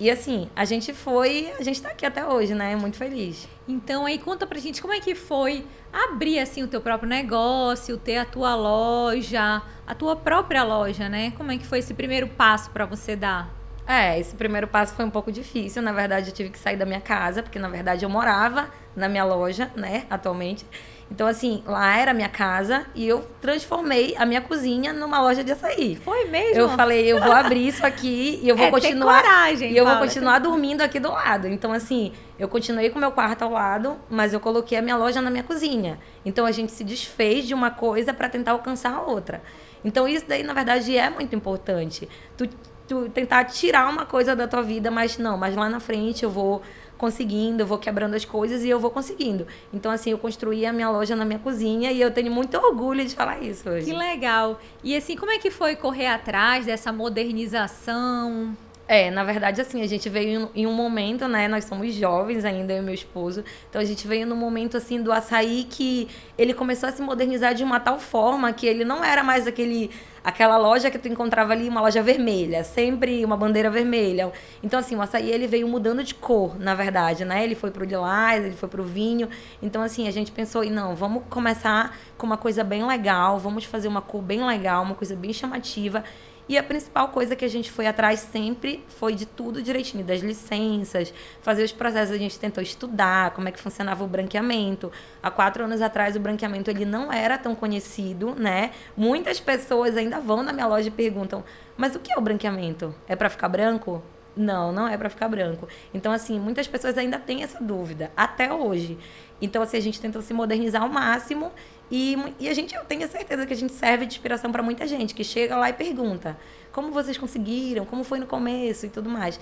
E 0.00 0.08
assim, 0.10 0.48
a 0.54 0.64
gente 0.64 0.92
foi, 0.92 1.52
a 1.58 1.62
gente 1.62 1.82
tá 1.82 1.88
aqui 1.88 2.06
até 2.06 2.24
hoje, 2.24 2.54
né? 2.54 2.76
Muito 2.76 2.96
feliz. 2.96 3.48
Então 3.66 4.06
aí 4.06 4.18
conta 4.18 4.46
pra 4.46 4.58
gente 4.58 4.80
como 4.80 4.94
é 4.94 5.00
que 5.00 5.14
foi 5.14 5.66
abrir 5.92 6.38
assim 6.38 6.62
o 6.62 6.68
teu 6.68 6.80
próprio 6.80 7.08
negócio, 7.08 7.96
ter 7.98 8.18
a 8.18 8.24
tua 8.24 8.54
loja, 8.54 9.60
a 9.86 9.94
tua 9.94 10.14
própria 10.14 10.62
loja, 10.62 11.08
né? 11.08 11.32
Como 11.36 11.50
é 11.50 11.58
que 11.58 11.66
foi 11.66 11.80
esse 11.80 11.94
primeiro 11.94 12.28
passo 12.28 12.70
para 12.70 12.86
você 12.86 13.16
dar? 13.16 13.52
É, 13.86 14.20
esse 14.20 14.36
primeiro 14.36 14.68
passo 14.68 14.94
foi 14.94 15.04
um 15.04 15.10
pouco 15.10 15.32
difícil. 15.32 15.82
Na 15.82 15.92
verdade, 15.92 16.28
eu 16.28 16.34
tive 16.34 16.50
que 16.50 16.58
sair 16.58 16.76
da 16.76 16.84
minha 16.84 17.00
casa, 17.00 17.42
porque 17.42 17.58
na 17.58 17.68
verdade 17.68 18.04
eu 18.04 18.10
morava 18.10 18.68
na 18.94 19.08
minha 19.08 19.24
loja, 19.24 19.72
né, 19.74 20.04
atualmente. 20.10 20.64
Então, 21.10 21.26
assim, 21.26 21.62
lá 21.66 21.96
era 21.96 22.10
a 22.10 22.14
minha 22.14 22.28
casa 22.28 22.86
e 22.94 23.06
eu 23.08 23.26
transformei 23.40 24.14
a 24.18 24.26
minha 24.26 24.42
cozinha 24.42 24.92
numa 24.92 25.20
loja 25.20 25.42
de 25.42 25.52
açaí. 25.52 25.96
Foi 25.96 26.26
mesmo? 26.26 26.60
Eu 26.60 26.68
falei, 26.68 27.06
eu 27.06 27.18
vou 27.18 27.32
abrir 27.32 27.66
isso 27.66 27.84
aqui 27.84 28.38
e 28.42 28.48
eu 28.48 28.56
vou 28.56 28.66
é 28.68 28.70
continuar. 28.70 29.22
Ter 29.22 29.28
coragem, 29.28 29.72
e 29.72 29.76
eu 29.76 29.86
vou 29.86 29.96
continuar 29.96 30.38
dormindo 30.38 30.82
aqui 30.82 31.00
do 31.00 31.10
lado. 31.10 31.48
Então, 31.48 31.72
assim, 31.72 32.12
eu 32.38 32.46
continuei 32.46 32.90
com 32.90 32.98
o 32.98 33.00
meu 33.00 33.10
quarto 33.10 33.42
ao 33.42 33.50
lado, 33.50 33.96
mas 34.10 34.34
eu 34.34 34.40
coloquei 34.40 34.76
a 34.76 34.82
minha 34.82 34.96
loja 34.96 35.22
na 35.22 35.30
minha 35.30 35.42
cozinha. 35.42 35.98
Então 36.24 36.44
a 36.44 36.52
gente 36.52 36.72
se 36.72 36.84
desfez 36.84 37.46
de 37.46 37.54
uma 37.54 37.70
coisa 37.70 38.12
para 38.12 38.28
tentar 38.28 38.52
alcançar 38.52 38.92
a 38.92 39.00
outra. 39.00 39.42
Então, 39.84 40.06
isso 40.06 40.26
daí, 40.28 40.42
na 40.42 40.52
verdade, 40.52 40.96
é 40.96 41.08
muito 41.08 41.34
importante. 41.34 42.08
Tu 42.36 42.48
tu 42.88 43.08
tentar 43.10 43.44
tirar 43.44 43.88
uma 43.88 44.06
coisa 44.06 44.34
da 44.34 44.48
tua 44.48 44.62
vida, 44.62 44.90
mas 44.90 45.18
não, 45.18 45.36
mas 45.36 45.54
lá 45.54 45.68
na 45.68 45.78
frente 45.78 46.24
eu 46.24 46.30
vou 46.30 46.62
conseguindo, 46.98 47.62
eu 47.62 47.66
vou 47.66 47.78
quebrando 47.78 48.14
as 48.14 48.24
coisas 48.24 48.64
e 48.64 48.68
eu 48.68 48.80
vou 48.80 48.90
conseguindo. 48.90 49.46
Então, 49.72 49.90
assim, 49.90 50.10
eu 50.10 50.18
construí 50.18 50.66
a 50.66 50.72
minha 50.72 50.90
loja 50.90 51.14
na 51.14 51.24
minha 51.24 51.38
cozinha 51.38 51.92
e 51.92 52.00
eu 52.00 52.10
tenho 52.10 52.30
muito 52.30 52.56
orgulho 52.58 53.04
de 53.04 53.14
falar 53.14 53.40
isso 53.40 53.70
hoje. 53.70 53.86
Que 53.86 53.96
legal. 53.96 54.60
E 54.82 54.96
assim, 54.96 55.16
como 55.16 55.30
é 55.30 55.38
que 55.38 55.50
foi 55.50 55.76
correr 55.76 56.08
atrás 56.08 56.66
dessa 56.66 56.92
modernização? 56.92 58.56
É, 58.88 59.10
na 59.10 59.22
verdade, 59.22 59.60
assim, 59.60 59.82
a 59.82 59.86
gente 59.86 60.08
veio 60.08 60.50
em 60.54 60.66
um 60.66 60.72
momento, 60.72 61.28
né? 61.28 61.46
Nós 61.46 61.66
somos 61.66 61.92
jovens 61.94 62.42
ainda, 62.42 62.72
eu 62.72 62.78
e 62.78 62.82
meu 62.82 62.94
esposo. 62.94 63.44
Então 63.68 63.82
a 63.82 63.84
gente 63.84 64.08
veio 64.08 64.26
num 64.26 64.34
momento, 64.34 64.78
assim, 64.78 65.02
do 65.02 65.12
açaí 65.12 65.66
que 65.68 66.08
ele 66.38 66.54
começou 66.54 66.88
a 66.88 66.92
se 66.92 67.02
modernizar 67.02 67.54
de 67.54 67.62
uma 67.62 67.78
tal 67.78 67.98
forma 67.98 68.50
que 68.50 68.66
ele 68.66 68.86
não 68.86 69.04
era 69.04 69.22
mais 69.22 69.46
aquele 69.46 69.90
aquela 70.22 70.56
loja 70.56 70.90
que 70.90 70.98
tu 70.98 71.08
encontrava 71.08 71.52
ali, 71.52 71.68
uma 71.68 71.80
loja 71.80 72.02
vermelha, 72.02 72.64
sempre 72.64 73.24
uma 73.24 73.36
bandeira 73.36 73.70
vermelha. 73.70 74.32
Então, 74.62 74.80
assim, 74.80 74.96
o 74.96 75.02
açaí 75.02 75.30
ele 75.30 75.46
veio 75.46 75.68
mudando 75.68 76.02
de 76.02 76.14
cor, 76.14 76.58
na 76.58 76.74
verdade, 76.74 77.24
né? 77.24 77.44
Ele 77.44 77.54
foi 77.54 77.70
pro 77.70 77.84
lilás, 77.84 78.44
ele 78.44 78.56
foi 78.56 78.68
pro 78.68 78.84
vinho. 78.84 79.28
Então, 79.62 79.82
assim, 79.82 80.08
a 80.08 80.10
gente 80.10 80.32
pensou, 80.32 80.64
e 80.64 80.70
não, 80.70 80.94
vamos 80.94 81.24
começar 81.28 81.96
com 82.16 82.26
uma 82.26 82.36
coisa 82.36 82.62
bem 82.64 82.86
legal, 82.86 83.38
vamos 83.38 83.64
fazer 83.64 83.88
uma 83.88 84.02
cor 84.02 84.22
bem 84.22 84.44
legal, 84.44 84.82
uma 84.82 84.94
coisa 84.94 85.14
bem 85.14 85.32
chamativa. 85.32 86.04
E 86.48 86.56
a 86.56 86.62
principal 86.62 87.08
coisa 87.08 87.36
que 87.36 87.44
a 87.44 87.48
gente 87.48 87.70
foi 87.70 87.86
atrás 87.86 88.20
sempre 88.20 88.82
foi 88.88 89.14
de 89.14 89.26
tudo 89.26 89.60
direitinho, 89.60 90.02
das 90.02 90.20
licenças, 90.20 91.12
fazer 91.42 91.62
os 91.62 91.72
processos. 91.72 92.14
A 92.14 92.18
gente 92.18 92.38
tentou 92.38 92.62
estudar 92.62 93.32
como 93.32 93.48
é 93.48 93.52
que 93.52 93.60
funcionava 93.60 94.02
o 94.02 94.06
branqueamento. 94.06 94.90
Há 95.22 95.30
quatro 95.30 95.64
anos 95.64 95.82
atrás, 95.82 96.16
o 96.16 96.20
branqueamento 96.20 96.70
ele 96.70 96.86
não 96.86 97.12
era 97.12 97.36
tão 97.36 97.54
conhecido, 97.54 98.34
né? 98.34 98.70
Muitas 98.96 99.38
pessoas 99.38 99.94
ainda 99.94 100.07
vão 100.20 100.42
na 100.42 100.52
minha 100.52 100.66
loja 100.66 100.88
e 100.88 100.90
perguntam: 100.90 101.44
mas 101.76 101.94
o 101.94 102.00
que 102.00 102.12
é 102.12 102.16
o 102.18 102.20
branqueamento? 102.20 102.94
É 103.06 103.14
para 103.14 103.28
ficar 103.28 103.48
branco? 103.48 104.02
Não, 104.36 104.70
não 104.70 104.86
é 104.86 104.96
para 104.96 105.10
ficar 105.10 105.28
branco. 105.28 105.66
Então, 105.92 106.12
assim, 106.12 106.38
muitas 106.38 106.68
pessoas 106.68 106.96
ainda 106.96 107.18
têm 107.18 107.42
essa 107.42 107.62
dúvida, 107.62 108.10
até 108.16 108.52
hoje. 108.52 108.96
Então, 109.42 109.60
assim, 109.62 109.76
a 109.76 109.80
gente 109.80 110.00
tentou 110.00 110.22
se 110.22 110.32
modernizar 110.32 110.82
ao 110.82 110.88
máximo 110.88 111.50
e, 111.90 112.16
e 112.38 112.48
a 112.48 112.54
gente, 112.54 112.74
eu 112.74 112.84
tenho 112.84 113.08
certeza 113.08 113.46
que 113.46 113.52
a 113.52 113.56
gente 113.56 113.72
serve 113.72 114.06
de 114.06 114.14
inspiração 114.14 114.52
para 114.52 114.62
muita 114.62 114.86
gente 114.86 115.14
que 115.14 115.24
chega 115.24 115.56
lá 115.56 115.70
e 115.70 115.72
pergunta 115.72 116.36
como 116.72 116.92
vocês 116.92 117.18
conseguiram, 117.18 117.84
como 117.84 118.04
foi 118.04 118.20
no 118.20 118.26
começo 118.26 118.86
e 118.86 118.88
tudo 118.88 119.08
mais. 119.08 119.40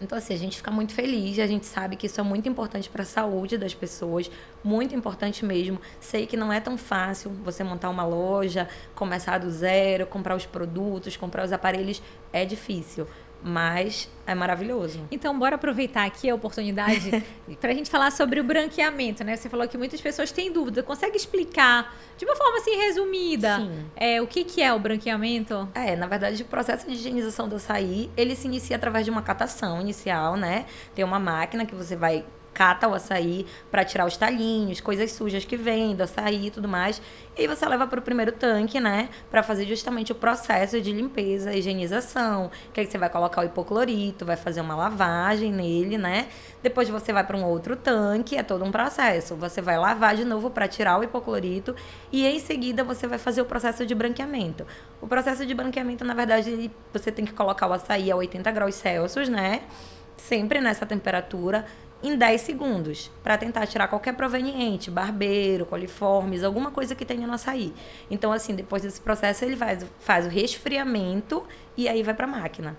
Então, 0.00 0.16
assim, 0.16 0.32
a 0.32 0.36
gente 0.38 0.56
fica 0.56 0.70
muito 0.70 0.94
feliz, 0.94 1.38
a 1.38 1.46
gente 1.46 1.66
sabe 1.66 1.94
que 1.94 2.06
isso 2.06 2.18
é 2.18 2.24
muito 2.24 2.48
importante 2.48 2.88
para 2.88 3.02
a 3.02 3.06
saúde 3.06 3.58
das 3.58 3.74
pessoas, 3.74 4.30
muito 4.64 4.94
importante 4.94 5.44
mesmo. 5.44 5.78
Sei 6.00 6.26
que 6.26 6.36
não 6.36 6.50
é 6.50 6.58
tão 6.58 6.78
fácil 6.78 7.30
você 7.44 7.62
montar 7.62 7.90
uma 7.90 8.04
loja, 8.04 8.66
começar 8.94 9.38
do 9.38 9.50
zero, 9.50 10.06
comprar 10.06 10.34
os 10.34 10.46
produtos, 10.46 11.16
comprar 11.16 11.44
os 11.44 11.52
aparelhos, 11.52 12.02
é 12.32 12.44
difícil 12.46 13.06
mas 13.42 14.08
é 14.26 14.34
maravilhoso. 14.34 15.06
Então, 15.10 15.38
bora 15.38 15.56
aproveitar 15.56 16.04
aqui 16.04 16.28
a 16.28 16.34
oportunidade 16.34 17.10
para 17.60 17.70
a 17.70 17.74
gente 17.74 17.90
falar 17.90 18.10
sobre 18.12 18.40
o 18.40 18.44
branqueamento, 18.44 19.24
né? 19.24 19.36
Você 19.36 19.48
falou 19.48 19.66
que 19.66 19.76
muitas 19.76 20.00
pessoas 20.00 20.30
têm 20.30 20.52
dúvida. 20.52 20.82
Consegue 20.82 21.16
explicar 21.16 21.96
de 22.16 22.24
uma 22.24 22.36
forma 22.36 22.58
assim 22.58 22.76
resumida 22.76 23.68
é, 23.96 24.20
o 24.20 24.26
que, 24.26 24.44
que 24.44 24.62
é 24.62 24.72
o 24.72 24.78
branqueamento? 24.78 25.68
É, 25.74 25.96
na 25.96 26.06
verdade, 26.06 26.42
o 26.42 26.46
processo 26.46 26.86
de 26.86 26.94
higienização 26.94 27.48
do 27.48 27.56
açaí, 27.56 28.10
ele 28.16 28.36
se 28.36 28.46
inicia 28.46 28.76
através 28.76 29.04
de 29.04 29.10
uma 29.10 29.22
catação 29.22 29.80
inicial, 29.80 30.36
né? 30.36 30.66
Tem 30.94 31.04
uma 31.04 31.18
máquina 31.18 31.64
que 31.66 31.74
você 31.74 31.96
vai 31.96 32.24
cata 32.52 32.88
o 32.88 32.94
açaí 32.94 33.46
para 33.70 33.84
tirar 33.84 34.06
os 34.06 34.16
talinhos, 34.16 34.80
coisas 34.80 35.12
sujas 35.12 35.44
que 35.44 35.56
vêm 35.56 35.94
do 35.94 36.02
açaí 36.02 36.46
e 36.46 36.50
tudo 36.50 36.68
mais. 36.68 37.00
E 37.36 37.42
aí 37.42 37.46
você 37.48 37.66
leva 37.66 37.86
para 37.86 37.98
o 37.98 38.02
primeiro 38.02 38.32
tanque, 38.32 38.78
né, 38.78 39.08
para 39.30 39.42
fazer 39.42 39.64
justamente 39.64 40.12
o 40.12 40.14
processo 40.14 40.80
de 40.80 40.92
limpeza, 40.92 41.54
higienização. 41.54 42.50
Que 42.72 42.80
aí 42.80 42.86
você 42.86 42.98
vai 42.98 43.08
colocar 43.08 43.40
o 43.40 43.44
hipoclorito, 43.44 44.26
vai 44.26 44.36
fazer 44.36 44.60
uma 44.60 44.76
lavagem 44.76 45.52
nele, 45.52 45.96
né? 45.96 46.28
Depois 46.62 46.88
você 46.88 47.12
vai 47.12 47.24
para 47.24 47.36
um 47.36 47.44
outro 47.44 47.76
tanque, 47.76 48.36
é 48.36 48.42
todo 48.42 48.64
um 48.64 48.70
processo. 48.70 49.34
Você 49.36 49.62
vai 49.62 49.78
lavar 49.78 50.14
de 50.14 50.24
novo 50.24 50.50
para 50.50 50.68
tirar 50.68 50.98
o 50.98 51.04
hipoclorito 51.04 51.74
e 52.12 52.26
em 52.26 52.38
seguida 52.38 52.84
você 52.84 53.06
vai 53.06 53.18
fazer 53.18 53.40
o 53.40 53.46
processo 53.46 53.86
de 53.86 53.94
branqueamento. 53.94 54.66
O 55.00 55.06
processo 55.06 55.46
de 55.46 55.54
branqueamento, 55.54 56.04
na 56.04 56.14
verdade, 56.14 56.70
você 56.92 57.10
tem 57.10 57.24
que 57.24 57.32
colocar 57.32 57.66
o 57.66 57.72
açaí 57.72 58.10
a 58.10 58.16
80 58.16 58.50
graus 58.50 58.74
Celsius, 58.74 59.28
né? 59.28 59.62
Sempre 60.16 60.60
nessa 60.60 60.84
temperatura 60.84 61.64
em 62.02 62.16
10 62.16 62.40
segundos, 62.40 63.10
para 63.22 63.36
tentar 63.36 63.66
tirar 63.66 63.88
qualquer 63.88 64.14
proveniente, 64.14 64.90
barbeiro, 64.90 65.66
coliformes, 65.66 66.42
alguma 66.42 66.70
coisa 66.70 66.94
que 66.94 67.04
tenha 67.04 67.26
no 67.26 67.34
açaí. 67.34 67.74
Então, 68.10 68.32
assim, 68.32 68.54
depois 68.54 68.82
desse 68.82 69.00
processo, 69.00 69.44
ele 69.44 69.56
faz, 69.56 69.84
faz 69.98 70.26
o 70.26 70.28
resfriamento 70.28 71.44
e 71.76 71.88
aí 71.88 72.02
vai 72.02 72.14
para 72.14 72.26
a 72.26 72.30
máquina. 72.30 72.76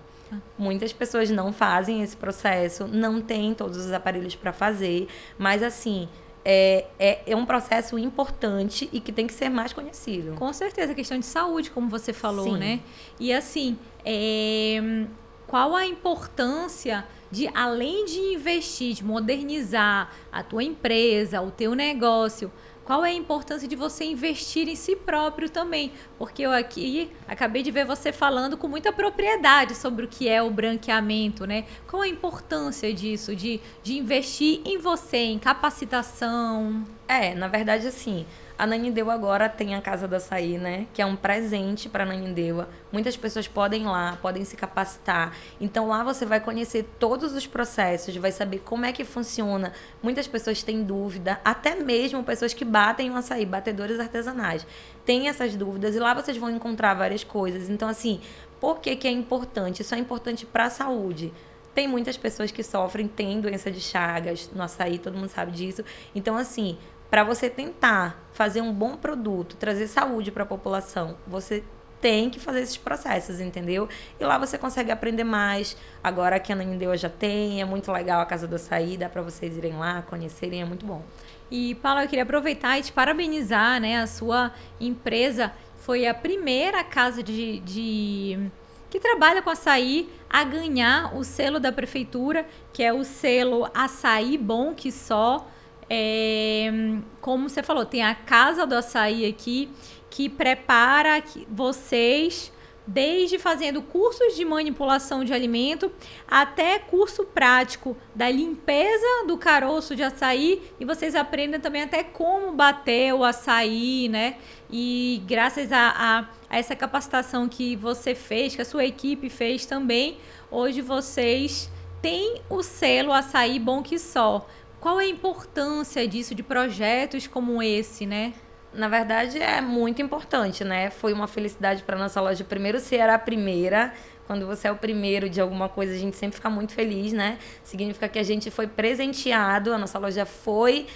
Muitas 0.56 0.92
pessoas 0.92 1.30
não 1.30 1.52
fazem 1.52 2.02
esse 2.02 2.16
processo, 2.16 2.86
não 2.86 3.20
tem 3.20 3.54
todos 3.54 3.76
os 3.76 3.92
aparelhos 3.92 4.34
para 4.34 4.52
fazer, 4.52 5.06
mas 5.38 5.62
assim, 5.62 6.08
é, 6.44 6.86
é, 6.98 7.22
é, 7.26 7.36
um 7.36 7.44
processo 7.44 7.98
importante 7.98 8.88
e 8.92 9.00
que 9.00 9.12
tem 9.12 9.26
que 9.26 9.34
ser 9.34 9.48
mais 9.48 9.72
conhecido. 9.72 10.34
Com 10.34 10.52
certeza, 10.52 10.94
questão 10.94 11.18
de 11.18 11.26
saúde, 11.26 11.70
como 11.70 11.88
você 11.88 12.12
falou, 12.12 12.54
Sim. 12.54 12.58
né? 12.58 12.80
E 13.20 13.32
assim, 13.32 13.78
é, 14.04 15.04
qual 15.46 15.76
a 15.76 15.86
importância 15.86 17.04
de 17.32 17.48
além 17.54 18.04
de 18.04 18.18
investir, 18.34 18.94
de 18.94 19.02
modernizar 19.02 20.12
a 20.30 20.42
tua 20.42 20.62
empresa, 20.62 21.40
o 21.40 21.50
teu 21.50 21.74
negócio, 21.74 22.52
qual 22.84 23.04
é 23.04 23.10
a 23.10 23.14
importância 23.14 23.66
de 23.66 23.74
você 23.74 24.04
investir 24.04 24.68
em 24.68 24.74
si 24.74 24.94
próprio 24.94 25.48
também? 25.48 25.92
Porque 26.18 26.42
eu 26.42 26.50
aqui 26.50 27.10
acabei 27.26 27.62
de 27.62 27.70
ver 27.70 27.86
você 27.86 28.12
falando 28.12 28.56
com 28.56 28.68
muita 28.68 28.92
propriedade 28.92 29.74
sobre 29.76 30.04
o 30.04 30.08
que 30.08 30.28
é 30.28 30.42
o 30.42 30.50
branqueamento, 30.50 31.46
né? 31.46 31.64
Qual 31.86 32.02
a 32.02 32.08
importância 32.08 32.92
disso, 32.92 33.34
de, 33.34 33.60
de 33.82 33.96
investir 33.96 34.60
em 34.64 34.78
você, 34.78 35.16
em 35.16 35.38
capacitação? 35.38 36.84
É, 37.06 37.34
na 37.34 37.48
verdade, 37.48 37.86
assim, 37.86 38.26
a 38.62 38.66
Nanindeua 38.66 39.12
agora 39.12 39.48
tem 39.48 39.74
a 39.74 39.82
Casa 39.82 40.06
do 40.06 40.14
Açaí, 40.14 40.56
né? 40.56 40.86
Que 40.94 41.02
é 41.02 41.06
um 41.06 41.16
presente 41.16 41.88
para 41.88 42.06
Nanindeua. 42.06 42.68
Muitas 42.92 43.16
pessoas 43.16 43.48
podem 43.48 43.82
ir 43.82 43.86
lá, 43.86 44.16
podem 44.22 44.44
se 44.44 44.56
capacitar. 44.56 45.36
Então 45.60 45.88
lá 45.88 46.04
você 46.04 46.24
vai 46.24 46.38
conhecer 46.38 46.84
todos 46.96 47.32
os 47.32 47.44
processos, 47.44 48.14
vai 48.14 48.30
saber 48.30 48.60
como 48.60 48.86
é 48.86 48.92
que 48.92 49.04
funciona. 49.04 49.72
Muitas 50.00 50.28
pessoas 50.28 50.62
têm 50.62 50.84
dúvida, 50.84 51.40
até 51.44 51.74
mesmo 51.74 52.22
pessoas 52.22 52.54
que 52.54 52.64
batem 52.64 53.10
o 53.10 53.16
açaí, 53.16 53.44
batedores 53.44 53.98
artesanais. 53.98 54.64
Tem 55.04 55.28
essas 55.28 55.56
dúvidas 55.56 55.96
e 55.96 55.98
lá 55.98 56.14
vocês 56.14 56.36
vão 56.36 56.48
encontrar 56.48 56.94
várias 56.94 57.24
coisas. 57.24 57.68
Então, 57.68 57.88
assim, 57.88 58.20
por 58.60 58.78
que, 58.78 58.94
que 58.94 59.08
é 59.08 59.10
importante? 59.10 59.82
Isso 59.82 59.92
é 59.92 59.98
importante 59.98 60.46
para 60.46 60.66
a 60.66 60.70
saúde. 60.70 61.32
Tem 61.74 61.88
muitas 61.88 62.18
pessoas 62.18 62.50
que 62.50 62.62
sofrem, 62.62 63.08
têm 63.08 63.40
doença 63.40 63.70
de 63.70 63.80
Chagas 63.80 64.50
no 64.54 64.62
açaí, 64.62 64.98
todo 64.98 65.16
mundo 65.16 65.30
sabe 65.30 65.52
disso. 65.52 65.82
Então, 66.14 66.36
assim, 66.36 66.76
para 67.12 67.24
você 67.24 67.50
tentar 67.50 68.26
fazer 68.32 68.62
um 68.62 68.72
bom 68.72 68.96
produto, 68.96 69.54
trazer 69.56 69.86
saúde 69.86 70.32
para 70.32 70.44
a 70.44 70.46
população, 70.46 71.14
você 71.26 71.62
tem 72.00 72.30
que 72.30 72.40
fazer 72.40 72.62
esses 72.62 72.78
processos, 72.78 73.38
entendeu? 73.38 73.86
E 74.18 74.24
lá 74.24 74.38
você 74.38 74.56
consegue 74.56 74.90
aprender 74.90 75.22
mais. 75.22 75.76
Agora 76.02 76.40
que 76.40 76.50
a 76.50 76.56
Nanindeua 76.56 76.96
já 76.96 77.10
tem, 77.10 77.60
é 77.60 77.66
muito 77.66 77.92
legal 77.92 78.22
a 78.22 78.24
Casa 78.24 78.48
do 78.48 78.56
Açaí, 78.56 78.96
dá 78.96 79.10
para 79.10 79.20
vocês 79.20 79.58
irem 79.58 79.76
lá, 79.76 80.00
conhecerem, 80.00 80.62
é 80.62 80.64
muito 80.64 80.86
bom. 80.86 81.02
E, 81.50 81.74
Paula, 81.74 82.02
eu 82.02 82.08
queria 82.08 82.22
aproveitar 82.22 82.78
e 82.78 82.82
te 82.82 82.90
parabenizar, 82.90 83.78
né? 83.78 84.00
A 84.00 84.06
sua 84.06 84.50
empresa 84.80 85.52
foi 85.76 86.06
a 86.06 86.14
primeira 86.14 86.82
casa 86.82 87.22
de, 87.22 87.60
de 87.60 88.50
que 88.88 88.98
trabalha 88.98 89.42
com 89.42 89.50
açaí 89.50 90.08
a 90.30 90.42
ganhar 90.44 91.14
o 91.14 91.22
selo 91.24 91.60
da 91.60 91.70
prefeitura, 91.70 92.46
que 92.72 92.82
é 92.82 92.90
o 92.90 93.04
selo 93.04 93.68
Açaí 93.74 94.38
Bom 94.38 94.72
Que 94.74 94.90
Só. 94.90 95.46
É, 95.94 96.72
como 97.20 97.50
você 97.50 97.62
falou, 97.62 97.84
tem 97.84 98.02
a 98.02 98.14
Casa 98.14 98.66
do 98.66 98.74
Açaí 98.74 99.26
aqui 99.26 99.68
que 100.08 100.26
prepara 100.26 101.22
vocês 101.50 102.50
desde 102.86 103.38
fazendo 103.38 103.82
cursos 103.82 104.34
de 104.34 104.42
manipulação 104.42 105.22
de 105.22 105.34
alimento 105.34 105.92
até 106.26 106.78
curso 106.78 107.24
prático 107.24 107.94
da 108.14 108.30
limpeza 108.30 109.26
do 109.26 109.36
caroço 109.36 109.94
de 109.94 110.02
açaí 110.02 110.62
e 110.80 110.84
vocês 110.84 111.14
aprendem 111.14 111.60
também 111.60 111.82
até 111.82 112.02
como 112.02 112.52
bater 112.52 113.12
o 113.14 113.22
açaí, 113.22 114.08
né? 114.08 114.36
E 114.70 115.22
graças 115.26 115.70
a, 115.70 115.94
a, 115.94 116.28
a 116.48 116.58
essa 116.58 116.74
capacitação 116.74 117.48
que 117.48 117.76
você 117.76 118.14
fez, 118.14 118.56
que 118.56 118.62
a 118.62 118.64
sua 118.64 118.86
equipe 118.86 119.28
fez 119.28 119.66
também, 119.66 120.16
hoje 120.50 120.80
vocês 120.80 121.70
têm 122.00 122.40
o 122.50 122.62
selo 122.62 123.12
açaí 123.12 123.58
bom 123.58 123.82
que 123.82 123.98
só. 123.98 124.46
Qual 124.82 125.00
é 125.00 125.04
a 125.04 125.08
importância 125.08 126.08
disso, 126.08 126.34
de 126.34 126.42
projetos 126.42 127.28
como 127.28 127.62
esse, 127.62 128.04
né? 128.04 128.34
Na 128.74 128.88
verdade, 128.88 129.38
é 129.38 129.60
muito 129.60 130.02
importante, 130.02 130.64
né? 130.64 130.90
Foi 130.90 131.12
uma 131.12 131.28
felicidade 131.28 131.84
para 131.84 131.96
nossa 131.96 132.20
loja. 132.20 132.42
Primeiro, 132.42 132.80
ser 132.80 133.08
a 133.08 133.16
primeira. 133.16 133.94
Quando 134.26 134.44
você 134.44 134.66
é 134.66 134.72
o 134.72 134.76
primeiro 134.76 135.30
de 135.30 135.40
alguma 135.40 135.68
coisa, 135.68 135.92
a 135.94 135.96
gente 135.96 136.16
sempre 136.16 136.34
fica 136.34 136.50
muito 136.50 136.72
feliz, 136.72 137.12
né? 137.12 137.38
Significa 137.62 138.08
que 138.08 138.18
a 138.18 138.24
gente 138.24 138.50
foi 138.50 138.66
presenteado, 138.66 139.72
a 139.72 139.78
nossa 139.78 140.00
loja 140.00 140.26
foi 140.26 140.88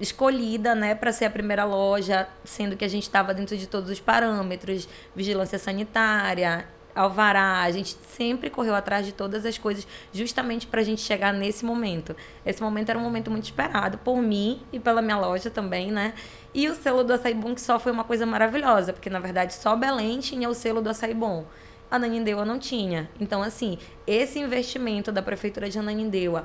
escolhida, 0.00 0.74
né, 0.74 0.96
para 0.96 1.12
ser 1.12 1.26
a 1.26 1.30
primeira 1.30 1.64
loja, 1.64 2.28
sendo 2.44 2.76
que 2.76 2.84
a 2.84 2.88
gente 2.88 3.04
estava 3.04 3.32
dentro 3.32 3.56
de 3.56 3.68
todos 3.68 3.90
os 3.90 4.00
parâmetros, 4.00 4.88
vigilância 5.14 5.58
sanitária, 5.58 6.66
alvará, 6.94 7.62
a 7.62 7.70
gente 7.70 7.96
sempre 8.16 8.50
correu 8.50 8.74
atrás 8.74 9.06
de 9.06 9.12
todas 9.12 9.46
as 9.46 9.56
coisas 9.56 9.86
justamente 10.12 10.66
para 10.66 10.80
a 10.80 10.84
gente 10.84 11.00
chegar 11.00 11.32
nesse 11.32 11.64
momento. 11.64 12.14
Esse 12.44 12.62
momento 12.62 12.90
era 12.90 12.98
um 12.98 13.02
momento 13.02 13.30
muito 13.30 13.44
esperado 13.44 13.98
por 13.98 14.20
mim 14.20 14.62
e 14.72 14.80
pela 14.80 15.00
minha 15.00 15.18
loja 15.18 15.50
também, 15.50 15.90
né? 15.90 16.14
E 16.52 16.68
o 16.68 16.74
selo 16.74 17.04
do 17.04 17.12
Açaí 17.12 17.34
Bom 17.34 17.54
que 17.54 17.60
só 17.60 17.78
foi 17.78 17.92
uma 17.92 18.04
coisa 18.04 18.26
maravilhosa, 18.26 18.92
porque 18.92 19.10
na 19.10 19.20
verdade 19.20 19.54
só 19.54 19.76
Belém 19.76 20.18
tinha 20.20 20.48
o 20.48 20.54
selo 20.54 20.80
do 20.80 20.90
Açaí 20.90 21.14
Bom. 21.14 21.46
Ananindeua 21.90 22.44
não 22.44 22.58
tinha. 22.58 23.08
Então, 23.18 23.42
assim, 23.42 23.78
esse 24.06 24.38
investimento 24.38 25.10
da 25.10 25.22
Prefeitura 25.22 25.70
de 25.70 25.78
Ananindeua 25.78 26.44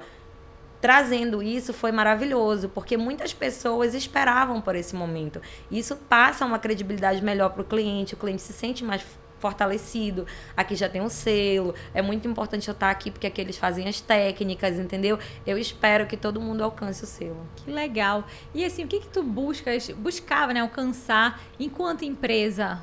trazendo 0.84 1.42
isso 1.42 1.72
foi 1.72 1.94
maravilhoso, 1.94 2.68
porque 2.68 2.98
muitas 2.98 3.34
pessoas 3.34 3.94
esperavam 3.94 4.60
por 4.60 4.76
esse 4.76 4.94
momento. 4.94 5.42
Isso 5.72 5.96
passa 5.96 6.46
uma 6.46 6.60
credibilidade 6.60 7.24
melhor 7.24 7.52
para 7.52 7.62
o 7.62 7.66
cliente, 7.66 8.16
o 8.16 8.18
cliente 8.18 8.42
se 8.42 8.52
sente 8.52 8.84
mais 8.84 9.02
fortalecido. 9.44 10.26
Aqui 10.56 10.74
já 10.74 10.88
tem 10.88 11.02
um 11.02 11.10
selo. 11.10 11.76
É 11.94 12.02
muito 12.02 12.26
importante 12.26 12.70
eu 12.70 12.72
estar 12.72 12.90
aqui 12.90 13.12
porque 13.12 13.28
aqui 13.28 13.42
eles 13.42 13.58
fazem 13.58 13.90
as 13.90 14.00
técnicas, 14.00 14.80
entendeu? 14.80 15.20
Eu 15.46 15.58
espero 15.58 16.08
que 16.08 16.16
todo 16.16 16.40
mundo 16.40 16.64
alcance 16.64 17.04
o 17.04 17.08
selo. 17.08 17.46
Que 17.58 17.70
legal. 17.70 18.24
E 18.56 18.64
assim, 18.64 18.86
o 18.86 18.88
que 18.88 19.02
que 19.02 19.08
tu 19.10 19.22
buscas, 19.22 19.90
buscava, 19.90 20.54
né, 20.54 20.62
alcançar 20.62 21.42
enquanto 21.60 22.06
empresa? 22.06 22.82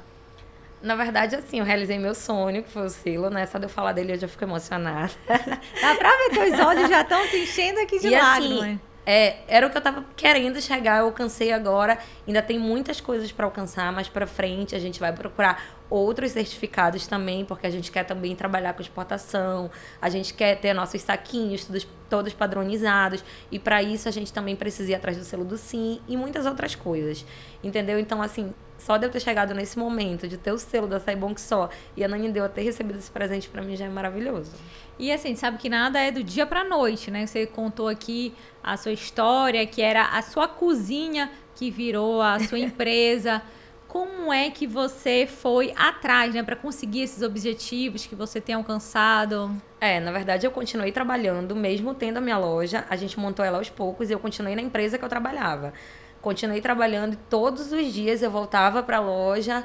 Na 0.83 0.95
verdade, 0.95 1.35
assim, 1.37 1.59
eu 1.59 1.65
realizei 1.65 1.99
meu 1.99 2.15
sonho, 2.15 2.63
que 2.63 2.71
foi 2.71 2.87
o 2.87 2.91
selo, 2.91 3.31
né? 3.31 3.47
Só 3.47 3.59
de 3.59 3.65
eu 3.65 3.69
falar 3.69 3.93
dele 3.93 4.13
eu 4.13 4.19
já 4.19 4.29
fico 4.29 4.45
emocionada. 4.45 5.13
Dá 5.27 5.95
pra 5.95 6.11
ver 6.11 6.31
que 6.31 6.41
os 6.41 6.61
olhos 6.61 6.89
já 6.89 7.01
estão 7.01 7.27
se 7.29 7.43
enchendo 7.43 7.81
aqui 7.81 7.99
de 8.01 8.09
e, 8.09 8.11
lágrimas. 8.11 8.63
Assim, 8.63 8.81
é, 9.05 9.39
era 9.49 9.67
o 9.67 9.71
que 9.71 9.77
eu 9.77 9.83
tava 9.83 10.05
querendo 10.17 10.61
chegar, 10.61 10.99
eu 10.99 11.07
alcancei 11.07 11.53
agora. 11.53 11.99
Ainda 12.27 12.43
tem 12.43 12.59
muitas 12.59 13.01
coisas 13.01 13.33
para 13.33 13.47
alcançar, 13.47 13.93
mais 13.93 14.09
para 14.09 14.27
frente 14.27 14.75
a 14.75 14.79
gente 14.79 15.01
vai 15.01 15.13
procurar 15.13 15.81
outros 15.89 16.33
certificados 16.33 17.07
também, 17.07 17.45
porque 17.45 17.67
a 17.67 17.71
gente 17.71 17.91
quer 17.91 18.05
também 18.05 18.37
trabalhar 18.37 18.75
com 18.75 18.81
exportação, 18.81 19.71
a 20.01 20.09
gente 20.09 20.33
quer 20.33 20.57
ter 20.61 20.73
nossos 20.73 21.03
saquinhos 21.03 21.65
todos, 21.65 21.89
todos 22.09 22.33
padronizados, 22.33 23.25
e 23.51 23.59
para 23.59 23.83
isso 23.83 24.09
a 24.09 24.13
gente 24.13 24.33
também 24.33 24.55
precisa 24.55 24.93
ir 24.93 24.95
atrás 24.95 25.17
do 25.17 25.25
selo 25.25 25.45
do 25.45 25.59
SIM 25.59 26.01
e 26.07 26.17
muitas 26.17 26.47
outras 26.47 26.75
coisas. 26.75 27.25
Entendeu? 27.63 27.99
Então, 27.99 28.23
assim, 28.23 28.55
só 28.81 28.97
de 28.97 29.07
eu 29.07 29.11
ter 29.11 29.21
chegado 29.21 29.55
nesse 29.55 29.79
momento, 29.79 30.27
de 30.27 30.37
ter 30.37 30.53
o 30.53 30.59
selo 30.59 30.87
da 30.87 30.99
Saibon 30.99 31.35
que 31.35 31.41
só, 31.41 31.69
e 31.97 32.03
a 32.03 32.09
Nani 32.09 32.31
deu 32.31 32.45
a 32.45 32.49
ter 32.49 32.63
recebido 32.63 32.99
esse 32.99 33.11
presente 33.11 33.49
para 33.49 33.63
mim 33.63 33.77
já 33.77 33.85
é 33.85 33.89
maravilhoso. 33.89 34.53
E 34.99 35.13
assim, 35.13 35.35
sabe 35.35 35.59
que 35.59 35.69
nada 35.69 35.99
é 36.01 36.11
do 36.11 36.23
dia 36.23 36.45
para 36.47 36.65
noite, 36.65 37.11
né? 37.11 37.27
Você 37.27 37.47
contou 37.47 37.89
aqui 37.89 38.35
a 38.63 38.77
sua 38.77 38.93
história, 38.93 39.65
que 39.67 39.81
era 39.81 40.05
a 40.07 40.23
sua 40.23 40.49
cozinha 40.49 41.31
que 41.55 41.71
virou 41.71 42.21
a 42.21 42.39
sua 42.41 42.59
empresa. 42.61 43.43
Como 43.87 44.33
é 44.33 44.51
que 44.51 44.67
você 44.67 45.27
foi 45.27 45.75
atrás, 45.77 46.33
né, 46.33 46.45
para 46.45 46.55
conseguir 46.55 47.03
esses 47.03 47.23
objetivos 47.25 48.07
que 48.07 48.15
você 48.15 48.41
tem 48.41 48.55
alcançado? 48.55 49.51
É, 49.81 49.99
na 49.99 50.13
verdade 50.13 50.47
eu 50.47 50.51
continuei 50.53 50.93
trabalhando, 50.93 51.57
mesmo 51.57 51.93
tendo 51.93 52.19
a 52.19 52.21
minha 52.21 52.39
loja, 52.39 52.85
a 52.89 52.95
gente 52.95 53.19
montou 53.19 53.45
ela 53.45 53.59
aos 53.59 53.69
poucos 53.69 54.09
e 54.09 54.13
eu 54.13 54.21
continuei 54.21 54.55
na 54.55 54.63
empresa 54.63 54.97
que 54.97 55.05
eu 55.05 55.09
trabalhava. 55.09 55.73
Continuei 56.21 56.61
trabalhando 56.61 57.15
e 57.15 57.17
todos 57.17 57.73
os 57.73 57.93
dias 57.93 58.23
eu 58.23 58.31
voltava 58.31 58.83
para 58.83 58.99
a 58.99 59.01
loja, 59.01 59.65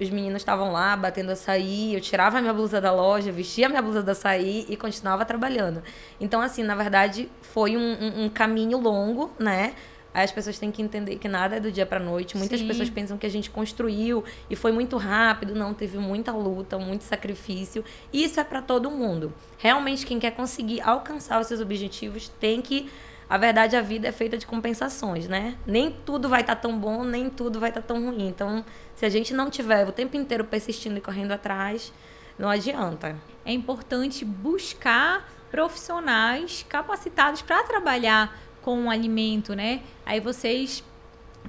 os 0.00 0.08
meninos 0.08 0.40
estavam 0.40 0.72
lá 0.72 0.96
batendo 0.96 1.30
açaí, 1.30 1.94
eu 1.94 2.00
tirava 2.00 2.38
a 2.38 2.40
minha 2.40 2.54
blusa 2.54 2.80
da 2.80 2.90
loja, 2.90 3.30
vestia 3.30 3.66
a 3.66 3.68
minha 3.68 3.82
blusa 3.82 4.02
da 4.02 4.12
açaí 4.12 4.64
e 4.68 4.76
continuava 4.76 5.24
trabalhando. 5.26 5.82
Então, 6.18 6.40
assim, 6.40 6.62
na 6.62 6.74
verdade, 6.74 7.30
foi 7.42 7.76
um, 7.76 7.80
um, 7.80 8.24
um 8.24 8.28
caminho 8.30 8.78
longo, 8.78 9.30
né? 9.38 9.74
As 10.12 10.32
pessoas 10.32 10.58
têm 10.58 10.72
que 10.72 10.82
entender 10.82 11.16
que 11.16 11.28
nada 11.28 11.56
é 11.56 11.60
do 11.60 11.70
dia 11.70 11.86
para 11.86 12.00
noite. 12.00 12.36
Muitas 12.36 12.58
Sim. 12.58 12.66
pessoas 12.66 12.90
pensam 12.90 13.16
que 13.16 13.26
a 13.26 13.30
gente 13.30 13.48
construiu 13.48 14.24
e 14.48 14.56
foi 14.56 14.72
muito 14.72 14.96
rápido. 14.96 15.54
Não, 15.54 15.72
teve 15.72 15.98
muita 15.98 16.32
luta, 16.32 16.78
muito 16.78 17.04
sacrifício. 17.04 17.84
E 18.12 18.24
isso 18.24 18.40
é 18.40 18.44
para 18.44 18.60
todo 18.60 18.90
mundo. 18.90 19.32
Realmente, 19.56 20.04
quem 20.04 20.18
quer 20.18 20.32
conseguir 20.32 20.80
alcançar 20.80 21.40
os 21.40 21.46
seus 21.46 21.60
objetivos 21.60 22.28
tem 22.40 22.60
que 22.60 22.90
a 23.30 23.38
verdade, 23.38 23.76
a 23.76 23.80
vida 23.80 24.08
é 24.08 24.12
feita 24.12 24.36
de 24.36 24.44
compensações, 24.44 25.28
né? 25.28 25.56
Nem 25.64 25.92
tudo 26.04 26.28
vai 26.28 26.40
estar 26.40 26.56
tá 26.56 26.62
tão 26.62 26.76
bom, 26.76 27.04
nem 27.04 27.30
tudo 27.30 27.60
vai 27.60 27.70
estar 27.70 27.80
tá 27.80 27.86
tão 27.86 28.04
ruim. 28.04 28.26
Então, 28.26 28.64
se 28.96 29.06
a 29.06 29.08
gente 29.08 29.32
não 29.32 29.48
tiver 29.48 29.86
o 29.86 29.92
tempo 29.92 30.16
inteiro 30.16 30.44
persistindo 30.44 30.98
e 30.98 31.00
correndo 31.00 31.30
atrás, 31.30 31.92
não 32.36 32.48
adianta. 32.48 33.16
É 33.44 33.52
importante 33.52 34.24
buscar 34.24 35.30
profissionais 35.48 36.66
capacitados 36.68 37.40
para 37.40 37.62
trabalhar 37.62 38.36
com 38.62 38.86
o 38.86 38.90
alimento, 38.90 39.54
né? 39.54 39.82
Aí 40.04 40.18
vocês 40.18 40.82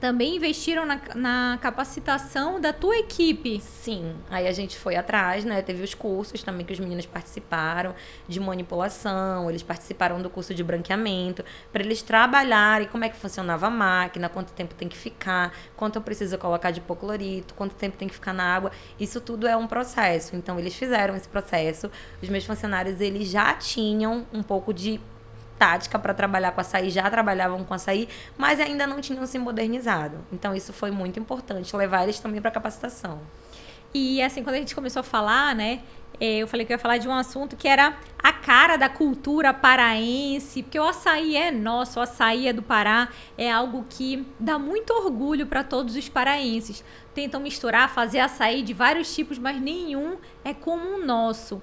também 0.02 0.38
investiram 0.38 0.84
na, 0.84 1.00
na, 1.14 1.60
capacitação 1.62 2.60
da 2.60 2.74
tua 2.74 2.98
equipe. 2.98 3.62
Sim, 3.62 4.16
aí 4.32 4.48
a 4.48 4.52
gente 4.52 4.76
foi 4.76 4.96
atrás, 4.96 5.46
né? 5.46 5.62
Teve 5.62 5.84
os 5.84 5.94
cursos 5.94 6.42
também 6.42 6.66
que 6.66 6.74
os 6.74 6.80
meninos 6.80 7.06
participaram 7.06 7.94
de 8.28 8.40
manipulação, 8.40 9.48
eles 9.48 9.62
participaram 9.62 10.20
do 10.20 10.28
curso 10.28 10.56
de 10.56 10.64
branqueamento, 10.64 11.46
para 11.72 11.84
eles 11.84 12.02
trabalharem 12.02 12.88
como 12.88 13.06
é 13.06 13.10
que 13.10 13.16
funcionava 13.16 13.68
a 13.68 13.70
máquina, 13.70 14.28
quanto 14.28 14.52
tempo 14.54 14.74
tem 14.74 14.88
que 14.88 14.98
ficar, 14.98 15.54
quanto 15.78 15.98
eu 15.98 16.02
preciso 16.02 16.36
colocar 16.40 16.72
de 16.72 16.80
hipoclorito, 16.80 17.54
quanto 17.54 17.76
tempo 17.76 17.96
tem 17.96 18.08
que 18.08 18.16
ficar 18.16 18.34
na 18.34 18.44
água. 18.44 18.72
Isso 19.00 19.22
tudo 19.22 19.48
é 19.48 19.56
um 19.56 19.68
processo. 19.68 20.36
Então 20.36 20.58
eles 20.58 20.74
fizeram 20.76 21.16
esse 21.16 21.30
processo. 21.30 21.92
Os 22.20 22.28
meus 22.28 22.44
funcionários 22.44 23.00
eles 23.00 23.30
já 23.30 23.54
tinham 23.54 24.26
um 24.34 24.42
pouco 24.42 24.74
de 24.74 25.00
tática 25.62 26.00
para 26.00 26.12
trabalhar 26.12 26.54
com 26.54 26.62
açaí, 26.62 26.90
já 26.90 27.08
trabalhavam 27.08 27.64
com 27.64 27.72
açaí, 27.72 28.10
mas 28.36 28.60
ainda 28.60 28.88
não 28.88 29.00
tinham 29.00 29.24
se 29.28 29.38
modernizado. 29.38 30.18
Então 30.34 30.56
isso 30.56 30.74
foi 30.74 30.90
muito 30.90 31.20
importante, 31.20 31.76
levar 31.76 32.02
eles 32.02 32.20
também 32.20 32.42
para 32.42 32.50
capacitação. 32.50 33.20
E 33.94 34.24
assim, 34.24 34.42
quando 34.42 34.56
a 34.56 34.58
gente 34.58 34.74
começou 34.74 35.02
a 35.02 35.04
falar, 35.04 35.54
né, 35.54 35.82
é, 36.20 36.38
eu 36.38 36.48
falei 36.48 36.66
que 36.66 36.74
eu 36.74 36.76
ia 36.76 36.80
falar 36.80 36.98
de 36.98 37.08
um 37.08 37.14
assunto 37.14 37.56
que 37.56 37.68
era 37.68 37.96
a 38.18 38.34
cara 38.34 38.76
da 38.76 38.90
cultura 38.90 39.54
paraense, 39.54 40.64
porque 40.64 40.80
o 40.80 40.84
açaí 40.84 41.36
é 41.36 41.52
nosso, 41.52 42.00
o 42.00 42.02
açaí 42.02 42.48
é 42.48 42.54
do 42.54 42.64
Pará, 42.64 43.10
é 43.38 43.52
algo 43.52 43.86
que 43.88 44.26
dá 44.40 44.58
muito 44.58 44.92
orgulho 44.92 45.46
para 45.46 45.64
todos 45.64 45.96
os 45.96 46.10
paraenses. 46.10 46.84
Tentam 47.14 47.40
misturar, 47.40 47.94
fazer 47.94 48.20
açaí 48.20 48.64
de 48.64 48.74
vários 48.74 49.14
tipos, 49.14 49.38
mas 49.38 49.62
nenhum 49.62 50.18
é 50.44 50.56
como 50.56 50.96
o 50.96 51.06
nosso. 51.06 51.62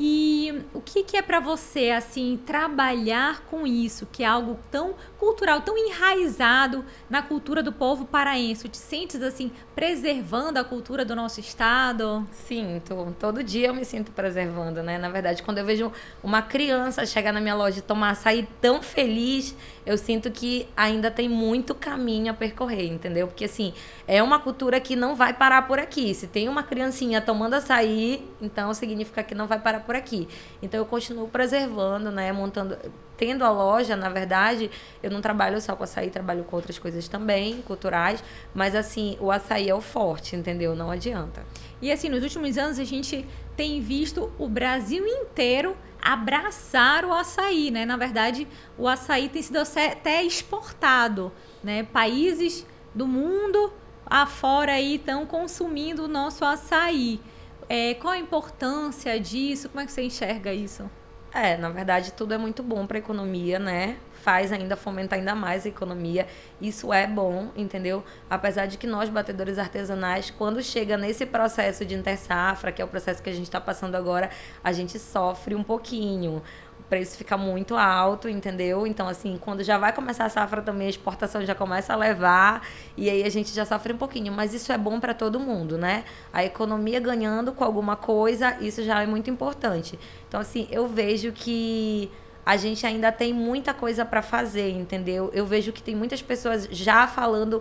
E 0.00 0.62
o 0.72 0.80
que, 0.80 1.02
que 1.02 1.16
é 1.16 1.22
para 1.22 1.40
você, 1.40 1.90
assim, 1.90 2.38
trabalhar 2.46 3.40
com 3.50 3.66
isso, 3.66 4.06
que 4.06 4.22
é 4.22 4.26
algo 4.26 4.56
tão 4.70 4.94
cultural, 5.18 5.60
tão 5.62 5.76
enraizado 5.76 6.84
na 7.10 7.20
cultura 7.20 7.64
do 7.64 7.72
povo 7.72 8.04
paraense? 8.04 8.68
Te 8.68 8.76
sentes, 8.76 9.20
assim, 9.20 9.50
preservando 9.74 10.60
a 10.60 10.64
cultura 10.64 11.04
do 11.04 11.16
nosso 11.16 11.40
estado? 11.40 12.24
Sinto. 12.30 13.16
Todo 13.18 13.42
dia 13.42 13.66
eu 13.66 13.74
me 13.74 13.84
sinto 13.84 14.12
preservando, 14.12 14.84
né? 14.84 14.98
Na 14.98 15.08
verdade, 15.08 15.42
quando 15.42 15.58
eu 15.58 15.64
vejo 15.64 15.90
uma 16.22 16.42
criança 16.42 17.04
chegar 17.04 17.32
na 17.32 17.40
minha 17.40 17.56
loja 17.56 17.80
e 17.80 17.82
tomar 17.82 18.10
açaí 18.10 18.48
tão 18.60 18.80
feliz, 18.80 19.56
eu 19.88 19.96
sinto 19.96 20.30
que 20.30 20.68
ainda 20.76 21.10
tem 21.10 21.30
muito 21.30 21.74
caminho 21.74 22.30
a 22.30 22.34
percorrer, 22.34 22.84
entendeu? 22.92 23.26
Porque, 23.26 23.46
assim, 23.46 23.72
é 24.06 24.22
uma 24.22 24.38
cultura 24.38 24.78
que 24.78 24.94
não 24.94 25.16
vai 25.16 25.32
parar 25.32 25.62
por 25.62 25.78
aqui. 25.78 26.14
Se 26.14 26.26
tem 26.26 26.46
uma 26.46 26.62
criancinha 26.62 27.22
tomando 27.22 27.54
açaí, 27.54 28.22
então 28.38 28.74
significa 28.74 29.22
que 29.22 29.34
não 29.34 29.46
vai 29.46 29.58
parar 29.58 29.80
por 29.80 29.96
aqui. 29.96 30.28
Então 30.60 30.78
eu 30.78 30.84
continuo 30.84 31.26
preservando, 31.26 32.10
né, 32.10 32.30
montando, 32.32 32.76
tendo 33.18 33.44
a 33.44 33.50
loja, 33.50 33.96
na 33.96 34.08
verdade, 34.08 34.70
eu 35.02 35.10
não 35.10 35.20
trabalho 35.20 35.60
só 35.60 35.74
com 35.74 35.82
açaí, 35.82 36.08
trabalho 36.08 36.44
com 36.44 36.54
outras 36.56 36.78
coisas 36.78 37.08
também, 37.08 37.60
culturais, 37.62 38.22
mas 38.54 38.74
assim, 38.76 39.18
o 39.20 39.30
açaí 39.30 39.68
é 39.68 39.74
o 39.74 39.80
forte, 39.80 40.36
entendeu? 40.36 40.74
Não 40.74 40.90
adianta. 40.90 41.44
E 41.82 41.90
assim, 41.90 42.08
nos 42.08 42.22
últimos 42.22 42.56
anos 42.56 42.78
a 42.78 42.84
gente 42.84 43.26
tem 43.56 43.80
visto 43.80 44.32
o 44.38 44.48
Brasil 44.48 45.04
inteiro 45.04 45.76
abraçar 46.00 47.04
o 47.04 47.12
açaí, 47.12 47.72
né? 47.72 47.84
Na 47.84 47.96
verdade, 47.96 48.46
o 48.78 48.86
açaí 48.86 49.28
tem 49.28 49.42
sido 49.42 49.58
até 49.58 50.22
exportado, 50.22 51.32
né? 51.62 51.82
Países 51.82 52.64
do 52.94 53.06
mundo 53.06 53.72
afora 54.06 54.72
aí 54.72 54.94
estão 54.94 55.26
consumindo 55.26 56.04
o 56.04 56.08
nosso 56.08 56.44
açaí. 56.44 57.20
É, 57.68 57.94
qual 57.94 58.14
a 58.14 58.18
importância 58.18 59.18
disso? 59.20 59.68
Como 59.68 59.80
é 59.80 59.86
que 59.86 59.92
você 59.92 60.02
enxerga 60.02 60.54
isso? 60.54 60.88
É, 61.40 61.56
na 61.56 61.68
verdade, 61.68 62.12
tudo 62.14 62.34
é 62.34 62.38
muito 62.38 62.64
bom 62.64 62.84
para 62.84 62.96
a 62.96 62.98
economia, 62.98 63.60
né? 63.60 63.96
Faz 64.24 64.50
ainda 64.50 64.74
fomentar 64.74 65.20
ainda 65.20 65.36
mais 65.36 65.64
a 65.64 65.68
economia. 65.68 66.26
Isso 66.60 66.92
é 66.92 67.06
bom, 67.06 67.52
entendeu? 67.54 68.02
Apesar 68.28 68.66
de 68.66 68.76
que 68.76 68.88
nós, 68.88 69.08
batedores 69.08 69.56
artesanais, 69.56 70.30
quando 70.30 70.60
chega 70.60 70.96
nesse 70.96 71.24
processo 71.24 71.84
de 71.84 71.94
intersafra, 71.94 72.72
que 72.72 72.82
é 72.82 72.84
o 72.84 72.88
processo 72.88 73.22
que 73.22 73.30
a 73.30 73.32
gente 73.32 73.44
está 73.44 73.60
passando 73.60 73.94
agora, 73.94 74.30
a 74.64 74.72
gente 74.72 74.98
sofre 74.98 75.54
um 75.54 75.62
pouquinho 75.62 76.42
preço 76.88 77.16
fica 77.16 77.36
muito 77.36 77.76
alto, 77.76 78.28
entendeu? 78.28 78.86
Então, 78.86 79.06
assim, 79.08 79.38
quando 79.40 79.62
já 79.62 79.78
vai 79.78 79.92
começar 79.92 80.24
a 80.24 80.28
safra 80.28 80.62
também, 80.62 80.86
a 80.86 80.90
exportação 80.90 81.44
já 81.44 81.54
começa 81.54 81.92
a 81.92 81.96
levar 81.96 82.66
e 82.96 83.08
aí 83.10 83.22
a 83.22 83.28
gente 83.28 83.52
já 83.54 83.64
sofre 83.64 83.92
um 83.92 83.96
pouquinho. 83.96 84.32
Mas 84.32 84.54
isso 84.54 84.72
é 84.72 84.78
bom 84.78 84.98
para 84.98 85.14
todo 85.14 85.38
mundo, 85.38 85.76
né? 85.76 86.04
A 86.32 86.44
economia 86.44 86.98
ganhando 87.00 87.52
com 87.52 87.64
alguma 87.64 87.96
coisa, 87.96 88.56
isso 88.60 88.82
já 88.82 89.02
é 89.02 89.06
muito 89.06 89.30
importante. 89.30 89.98
Então, 90.28 90.40
assim, 90.40 90.66
eu 90.70 90.88
vejo 90.88 91.32
que 91.32 92.10
a 92.44 92.56
gente 92.56 92.86
ainda 92.86 93.12
tem 93.12 93.32
muita 93.34 93.74
coisa 93.74 94.06
para 94.06 94.22
fazer, 94.22 94.70
entendeu? 94.70 95.30
Eu 95.34 95.44
vejo 95.44 95.70
que 95.70 95.82
tem 95.82 95.94
muitas 95.94 96.22
pessoas 96.22 96.66
já 96.70 97.06
falando 97.06 97.60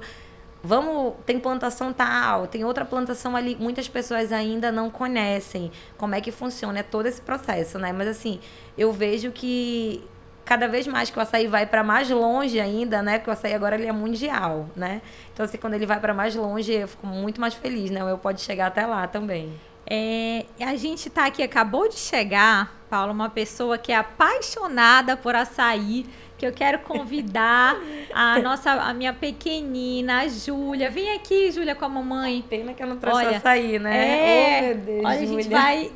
Vamos, 0.63 1.13
tem 1.25 1.39
plantação 1.39 1.93
tal, 1.93 2.47
tem 2.47 2.65
outra 2.65 2.83
plantação 2.83 3.35
ali. 3.35 3.55
Muitas 3.59 3.87
pessoas 3.87 4.31
ainda 4.31 4.71
não 4.71 4.89
conhecem 4.89 5.71
como 5.97 6.15
é 6.15 6.21
que 6.21 6.31
funciona 6.31 6.83
todo 6.83 7.05
esse 7.05 7.21
processo, 7.21 7.77
né? 7.77 7.93
Mas 7.93 8.07
assim, 8.07 8.39
eu 8.77 8.91
vejo 8.91 9.31
que 9.31 10.03
cada 10.43 10.67
vez 10.67 10.87
mais 10.87 11.09
que 11.09 11.19
o 11.19 11.21
açaí 11.21 11.45
vai 11.45 11.65
para 11.65 11.83
mais 11.83 12.09
longe 12.09 12.59
ainda, 12.59 13.01
né? 13.01 13.19
Porque 13.19 13.29
o 13.29 13.33
açaí 13.33 13.53
agora 13.53 13.75
ele 13.75 13.85
é 13.85 13.91
mundial, 13.91 14.69
né? 14.75 15.01
Então 15.33 15.45
assim, 15.45 15.57
quando 15.57 15.73
ele 15.73 15.85
vai 15.85 15.99
para 15.99 16.13
mais 16.13 16.35
longe, 16.35 16.73
eu 16.73 16.87
fico 16.87 17.05
muito 17.05 17.39
mais 17.39 17.53
feliz, 17.53 17.91
né? 17.91 18.01
Eu 18.01 18.17
pode 18.17 18.41
chegar 18.41 18.67
até 18.67 18.85
lá 18.85 19.07
também. 19.07 19.53
É, 19.89 20.45
a 20.59 20.75
gente 20.75 21.09
tá 21.09 21.25
aqui, 21.25 21.41
acabou 21.41 21.87
de 21.87 21.95
chegar, 21.95 22.75
Paulo, 22.89 23.13
uma 23.13 23.29
pessoa 23.29 23.77
que 23.77 23.91
é 23.91 23.95
apaixonada 23.95 25.15
por 25.15 25.33
açaí 25.33 26.05
que 26.37 26.45
eu 26.45 26.51
quero 26.51 26.79
convidar 26.79 27.75
a 28.13 28.39
nossa, 28.43 28.71
a 28.71 28.93
minha 28.93 29.13
pequenina, 29.13 30.19
a 30.19 30.27
Júlia. 30.27 30.89
Vem 30.89 31.13
aqui, 31.13 31.51
Júlia, 31.51 31.73
com 31.73 31.85
a 31.85 31.89
mamãe. 31.89 32.43
Pena 32.47 32.73
que 32.73 32.83
eu 32.83 32.87
não 32.87 32.97
trouxe 32.97 33.25
Olha, 33.25 33.37
açaí, 33.37 33.79
né? 33.79 33.97
É, 33.97 34.59
oh, 34.59 34.65
meu 34.65 34.75
Deus, 34.75 35.05
olha, 35.05 35.19
Júlia. 35.19 35.37
a 35.39 35.41
gente 35.41 35.49
vai... 35.49 35.91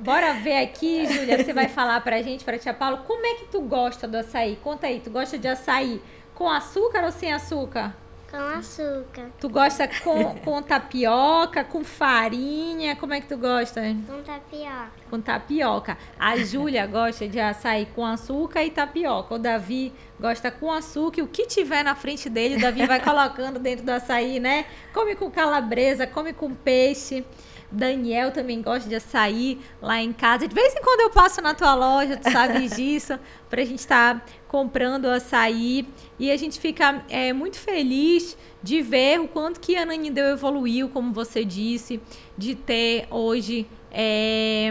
Bora 0.00 0.32
ver 0.34 0.62
aqui, 0.62 1.06
Júlia, 1.12 1.44
você 1.44 1.52
vai 1.52 1.68
falar 1.68 2.00
pra 2.02 2.22
gente, 2.22 2.44
pra 2.44 2.56
tia 2.56 2.72
Paulo, 2.72 2.98
como 2.98 3.26
é 3.26 3.34
que 3.34 3.46
tu 3.46 3.60
gosta 3.60 4.06
do 4.06 4.16
açaí? 4.16 4.56
Conta 4.62 4.86
aí, 4.86 5.00
tu 5.00 5.10
gosta 5.10 5.36
de 5.36 5.48
açaí 5.48 6.00
com 6.36 6.48
açúcar 6.48 7.02
ou 7.02 7.10
sem 7.10 7.32
açúcar? 7.32 7.92
Com 8.30 8.36
açúcar. 8.36 9.30
Tu 9.40 9.48
gosta 9.48 9.88
com, 9.88 10.34
com 10.40 10.62
tapioca, 10.62 11.64
com 11.64 11.82
farinha? 11.82 12.94
Como 12.94 13.14
é 13.14 13.22
que 13.22 13.26
tu 13.26 13.38
gosta? 13.38 13.80
Com 14.06 14.22
tapioca. 14.22 14.90
Com 15.08 15.20
tapioca. 15.20 15.98
A 16.18 16.36
Júlia 16.36 16.86
gosta 16.86 17.26
de 17.26 17.40
açaí 17.40 17.86
com 17.94 18.04
açúcar 18.04 18.62
e 18.64 18.70
tapioca. 18.70 19.34
O 19.34 19.38
Davi 19.38 19.94
gosta 20.20 20.50
com 20.50 20.70
açúcar 20.70 21.20
e 21.20 21.22
o 21.22 21.26
que 21.26 21.46
tiver 21.46 21.82
na 21.82 21.94
frente 21.94 22.28
dele, 22.28 22.56
o 22.56 22.60
Davi 22.60 22.86
vai 22.86 23.00
colocando 23.02 23.58
dentro 23.58 23.86
do 23.86 23.90
açaí, 23.90 24.38
né? 24.38 24.66
Come 24.92 25.14
com 25.14 25.30
calabresa, 25.30 26.06
come 26.06 26.34
com 26.34 26.54
peixe. 26.54 27.24
Daniel 27.70 28.30
também 28.32 28.62
gosta 28.62 28.88
de 28.88 28.94
açaí 28.94 29.58
lá 29.80 30.00
em 30.02 30.12
casa. 30.12 30.48
De 30.48 30.54
vez 30.54 30.74
em 30.74 30.80
quando 30.80 31.00
eu 31.00 31.10
passo 31.10 31.40
na 31.42 31.54
tua 31.54 31.74
loja, 31.74 32.16
tu 32.16 32.30
sabes 32.30 32.72
disso, 32.76 33.18
pra 33.50 33.64
gente 33.64 33.80
estar 33.80 34.20
tá 34.20 34.26
comprando 34.48 35.06
açaí. 35.06 35.86
E 36.18 36.30
a 36.30 36.36
gente 36.36 36.58
fica 36.58 37.04
é, 37.08 37.32
muito 37.32 37.58
feliz 37.58 38.36
de 38.62 38.80
ver 38.80 39.20
o 39.20 39.28
quanto 39.28 39.60
que 39.60 39.76
a 39.76 39.84
Nanindeu 39.84 40.26
evoluiu, 40.26 40.88
como 40.88 41.12
você 41.12 41.44
disse, 41.44 42.00
de 42.36 42.54
ter 42.54 43.06
hoje 43.10 43.66
é, 43.92 44.70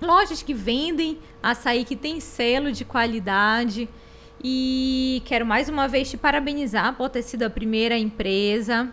lojas 0.00 0.42
que 0.42 0.52
vendem 0.52 1.18
açaí 1.42 1.84
que 1.84 1.94
tem 1.94 2.18
selo 2.18 2.72
de 2.72 2.84
qualidade. 2.84 3.88
E 4.42 5.22
quero 5.26 5.46
mais 5.46 5.68
uma 5.68 5.86
vez 5.86 6.10
te 6.10 6.16
parabenizar 6.16 6.96
por 6.96 7.08
ter 7.08 7.22
sido 7.22 7.44
a 7.44 7.50
primeira 7.50 7.96
empresa 7.96 8.90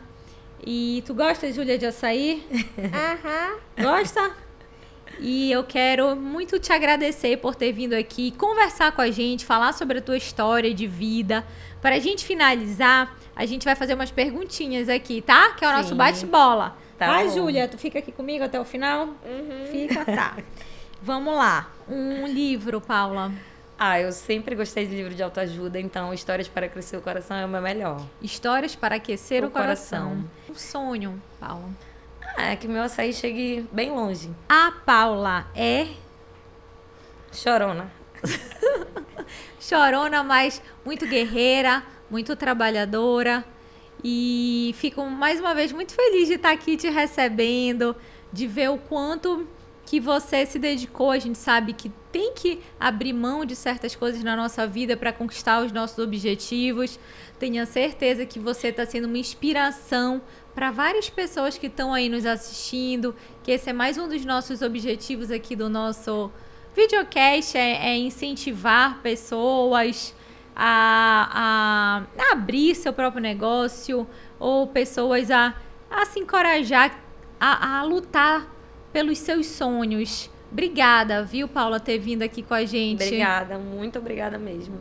e 0.66 1.04
tu 1.06 1.14
gosta, 1.14 1.52
Júlia, 1.52 1.78
de 1.78 1.86
açaí? 1.86 2.46
Aham. 2.78 3.56
Uhum. 3.78 3.84
Gosta? 3.84 4.32
E 5.20 5.52
eu 5.52 5.64
quero 5.64 6.16
muito 6.16 6.60
te 6.60 6.72
agradecer 6.72 7.38
por 7.38 7.56
ter 7.56 7.72
vindo 7.72 7.94
aqui 7.94 8.32
conversar 8.32 8.92
com 8.92 9.02
a 9.02 9.10
gente, 9.10 9.46
falar 9.46 9.74
sobre 9.74 9.98
a 10.00 10.02
tua 10.02 10.18
história 10.18 10.74
de 10.74 10.86
vida. 10.86 11.46
Para 11.82 11.96
a 11.96 12.00
gente 12.00 12.24
finalizar, 12.26 13.16
a 13.36 13.46
gente 13.46 13.66
vai 13.66 13.76
fazer 13.76 13.94
umas 13.94 14.12
perguntinhas 14.12 14.90
aqui, 14.90 15.22
tá? 15.22 15.54
Que 15.54 15.66
é 15.66 15.68
o 15.68 15.72
Sim. 15.72 15.78
nosso 15.78 15.96
bate-bola. 15.96 16.78
Tá, 16.98 17.08
tá 17.08 17.28
Júlia? 17.28 17.68
Tu 17.68 17.78
fica 17.78 18.00
aqui 18.00 18.12
comigo 18.12 18.44
até 18.44 18.60
o 18.60 18.66
final? 18.66 19.08
Uhum. 19.26 19.68
Fica, 19.72 20.06
tá. 20.06 20.38
Vamos 21.02 21.36
lá. 21.36 21.72
Um 21.88 22.28
livro, 22.28 22.82
Paula. 22.82 23.32
Ah, 23.80 24.00
eu 24.02 24.12
sempre 24.12 24.56
gostei 24.56 24.88
de 24.88 24.96
livro 24.96 25.14
de 25.14 25.22
autoajuda, 25.22 25.80
então 25.80 26.12
Histórias 26.12 26.48
para 26.48 26.68
Crescer 26.68 26.98
o 26.98 27.02
Coração 27.02 27.38
é 27.38 27.46
o 27.46 27.48
meu 27.48 27.62
melhor. 27.62 28.02
Histórias 28.20 28.76
para 28.76 28.96
aquecer 28.96 29.44
o, 29.44 29.48
o 29.48 29.52
coração. 29.52 30.10
coração. 30.10 30.26
Sonho, 30.58 31.22
Paula. 31.40 31.70
Ah, 32.36 32.52
é 32.52 32.56
que 32.56 32.68
meu 32.68 32.84
açaí 32.84 33.14
chegue 33.14 33.68
bem 33.72 33.92
longe. 33.92 34.30
A 34.48 34.72
Paula 34.86 35.48
é. 35.56 35.88
Chorona. 37.32 37.92
Chorona, 39.60 40.24
mas 40.24 40.62
muito 40.86 41.06
guerreira, 41.08 41.84
muito 42.10 42.36
trabalhadora. 42.36 43.44
E 44.04 44.74
fico 44.78 45.04
mais 45.06 45.40
uma 45.40 45.54
vez 45.56 45.72
muito 45.72 45.94
feliz 45.94 46.28
de 46.28 46.36
estar 46.36 46.52
aqui 46.52 46.78
te 46.78 46.90
recebendo, 46.90 47.96
de 48.32 48.46
ver 48.46 48.70
o 48.70 48.78
quanto 48.78 49.48
que 49.86 50.00
você 50.00 50.46
se 50.46 50.60
dedicou. 50.60 51.12
A 51.12 51.20
gente 51.20 51.38
sabe 51.38 51.74
que 51.74 51.90
tem 52.12 52.34
que 52.34 52.62
abrir 52.80 53.14
mão 53.14 53.46
de 53.46 53.56
certas 53.56 53.96
coisas 53.96 54.24
na 54.24 54.36
nossa 54.36 54.68
vida 54.68 54.96
para 54.96 55.14
conquistar 55.14 55.64
os 55.64 55.72
nossos 55.72 55.98
objetivos. 55.98 57.00
Tenha 57.40 57.66
certeza 57.66 58.26
que 58.26 58.38
você 58.38 58.68
está 58.68 58.86
sendo 58.86 59.06
uma 59.06 59.18
inspiração 59.18 60.22
para 60.58 60.72
várias 60.72 61.08
pessoas 61.08 61.56
que 61.56 61.68
estão 61.68 61.94
aí 61.94 62.10
nos 62.10 62.26
assistindo. 62.26 63.16
Que 63.44 63.52
esse 63.52 63.70
é 63.70 63.74
mais 63.74 63.96
um 64.00 64.08
dos 64.08 64.26
nossos 64.26 64.64
objetivos 64.64 65.30
aqui 65.30 65.56
do 65.56 65.70
nosso 65.70 66.32
videocast: 66.76 67.56
é, 67.56 67.90
é 67.90 67.96
incentivar 67.96 69.00
pessoas 69.04 70.16
a, 70.56 72.08
a, 72.18 72.32
abrir 72.32 72.74
seu 72.74 72.92
próprio 72.92 73.22
negócio 73.22 74.08
ou 74.40 74.66
pessoas 74.66 75.30
a, 75.30 75.54
a 75.92 76.06
se 76.08 76.20
encorajar 76.20 77.04
a, 77.40 77.78
a 77.78 77.84
lutar 77.84 78.52
pelos 78.92 79.20
seus 79.20 79.46
sonhos. 79.46 80.28
Obrigada, 80.52 81.22
viu, 81.22 81.48
Paula, 81.48 81.80
ter 81.80 82.00
vindo 82.00 82.24
aqui 82.24 82.42
com 82.42 82.56
a 82.56 82.66
gente. 82.66 83.04
Obrigada, 83.04 83.60
muito 83.60 84.00
obrigada 84.00 84.40
mesmo. 84.40 84.80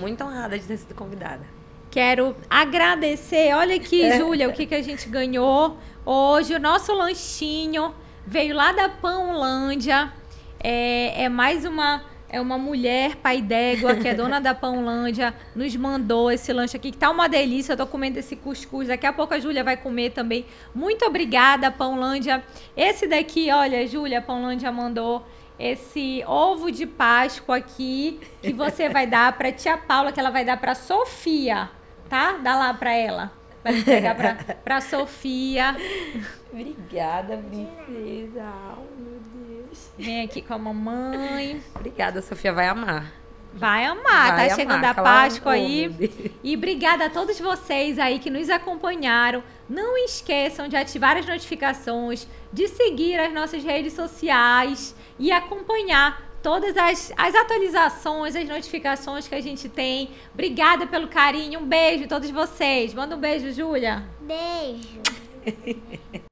Muito 0.00 0.24
honrada 0.24 0.58
de 0.58 0.66
ter 0.66 0.78
sido 0.78 0.96
convidada. 0.96 1.51
Quero 1.92 2.34
agradecer. 2.48 3.54
Olha 3.54 3.76
aqui, 3.76 4.02
é. 4.02 4.16
Júlia, 4.16 4.48
o 4.48 4.52
que, 4.54 4.64
que 4.64 4.74
a 4.74 4.82
gente 4.82 5.10
ganhou 5.10 5.76
hoje. 6.06 6.54
O 6.54 6.58
nosso 6.58 6.90
lanchinho 6.94 7.94
veio 8.26 8.56
lá 8.56 8.72
da 8.72 8.88
Pãolândia. 8.88 10.10
É, 10.58 11.24
é 11.24 11.28
mais 11.28 11.66
uma 11.66 12.02
é 12.30 12.40
uma 12.40 12.56
mulher 12.56 13.16
pai 13.16 13.42
d'égua, 13.42 13.94
que 13.96 14.08
é 14.08 14.14
dona 14.14 14.40
da 14.40 14.54
Pãolândia, 14.54 15.34
nos 15.54 15.76
mandou 15.76 16.32
esse 16.32 16.50
lanche 16.50 16.78
aqui, 16.78 16.90
que 16.90 16.96
tá 16.96 17.10
uma 17.10 17.28
delícia. 17.28 17.74
Eu 17.74 17.76
tô 17.76 17.86
comendo 17.86 18.18
esse 18.18 18.36
cuscuz. 18.36 18.88
Daqui 18.88 19.06
a 19.06 19.12
pouco 19.12 19.34
a 19.34 19.38
Júlia 19.38 19.62
vai 19.62 19.76
comer 19.76 20.12
também. 20.12 20.46
Muito 20.74 21.04
obrigada, 21.04 21.70
Pãolândia. 21.70 22.42
Esse 22.74 23.06
daqui, 23.06 23.50
olha, 23.52 23.86
Júlia, 23.86 24.20
a 24.20 24.22
Pãolândia 24.22 24.72
mandou 24.72 25.26
esse 25.58 26.24
ovo 26.26 26.72
de 26.72 26.86
Páscoa 26.86 27.58
aqui, 27.58 28.18
que 28.40 28.54
você 28.54 28.88
vai 28.88 29.06
dar 29.06 29.36
pra 29.36 29.52
tia 29.52 29.76
Paula, 29.76 30.10
que 30.10 30.18
ela 30.18 30.30
vai 30.30 30.42
dar 30.42 30.56
pra 30.56 30.74
Sofia, 30.74 31.68
tá? 32.12 32.32
Dá 32.32 32.54
lá 32.54 32.74
pra 32.74 32.92
ela. 32.92 33.32
Vai 33.64 33.80
pegar 33.80 34.14
pra, 34.14 34.34
pra 34.62 34.80
Sofia. 34.82 35.74
Obrigada, 36.52 37.38
princesa. 37.38 38.52
Vem 39.96 40.22
aqui 40.22 40.42
com 40.42 40.52
a 40.52 40.58
mamãe. 40.58 41.62
Obrigada, 41.74 42.20
Sofia 42.20 42.52
vai 42.52 42.68
amar. 42.68 43.10
Vai 43.54 43.84
amar, 43.86 44.28
tá 44.30 44.36
vai 44.36 44.48
tá 44.50 44.54
chegando 44.54 44.84
a 44.84 44.94
Páscoa 44.94 45.52
aí. 45.52 46.30
E 46.42 46.54
obrigada 46.54 47.06
a 47.06 47.10
todos 47.10 47.38
vocês 47.40 47.98
aí 47.98 48.18
que 48.18 48.28
nos 48.28 48.50
acompanharam. 48.50 49.42
Não 49.66 49.96
esqueçam 49.96 50.68
de 50.68 50.76
ativar 50.76 51.16
as 51.16 51.26
notificações, 51.26 52.28
de 52.52 52.68
seguir 52.68 53.18
as 53.18 53.32
nossas 53.32 53.64
redes 53.64 53.94
sociais 53.94 54.94
e 55.18 55.32
acompanhar 55.32 56.31
todas 56.42 56.76
as, 56.76 57.12
as 57.16 57.34
atualizações, 57.34 58.34
as 58.34 58.48
notificações 58.48 59.28
que 59.28 59.34
a 59.34 59.40
gente 59.40 59.68
tem. 59.68 60.10
Obrigada 60.34 60.86
pelo 60.86 61.08
carinho. 61.08 61.60
Um 61.60 61.66
beijo 61.66 62.04
a 62.04 62.08
todos 62.08 62.30
vocês. 62.30 62.92
Manda 62.92 63.16
um 63.16 63.20
beijo, 63.20 63.52
Júlia. 63.52 64.04
Beijo. 64.20 65.00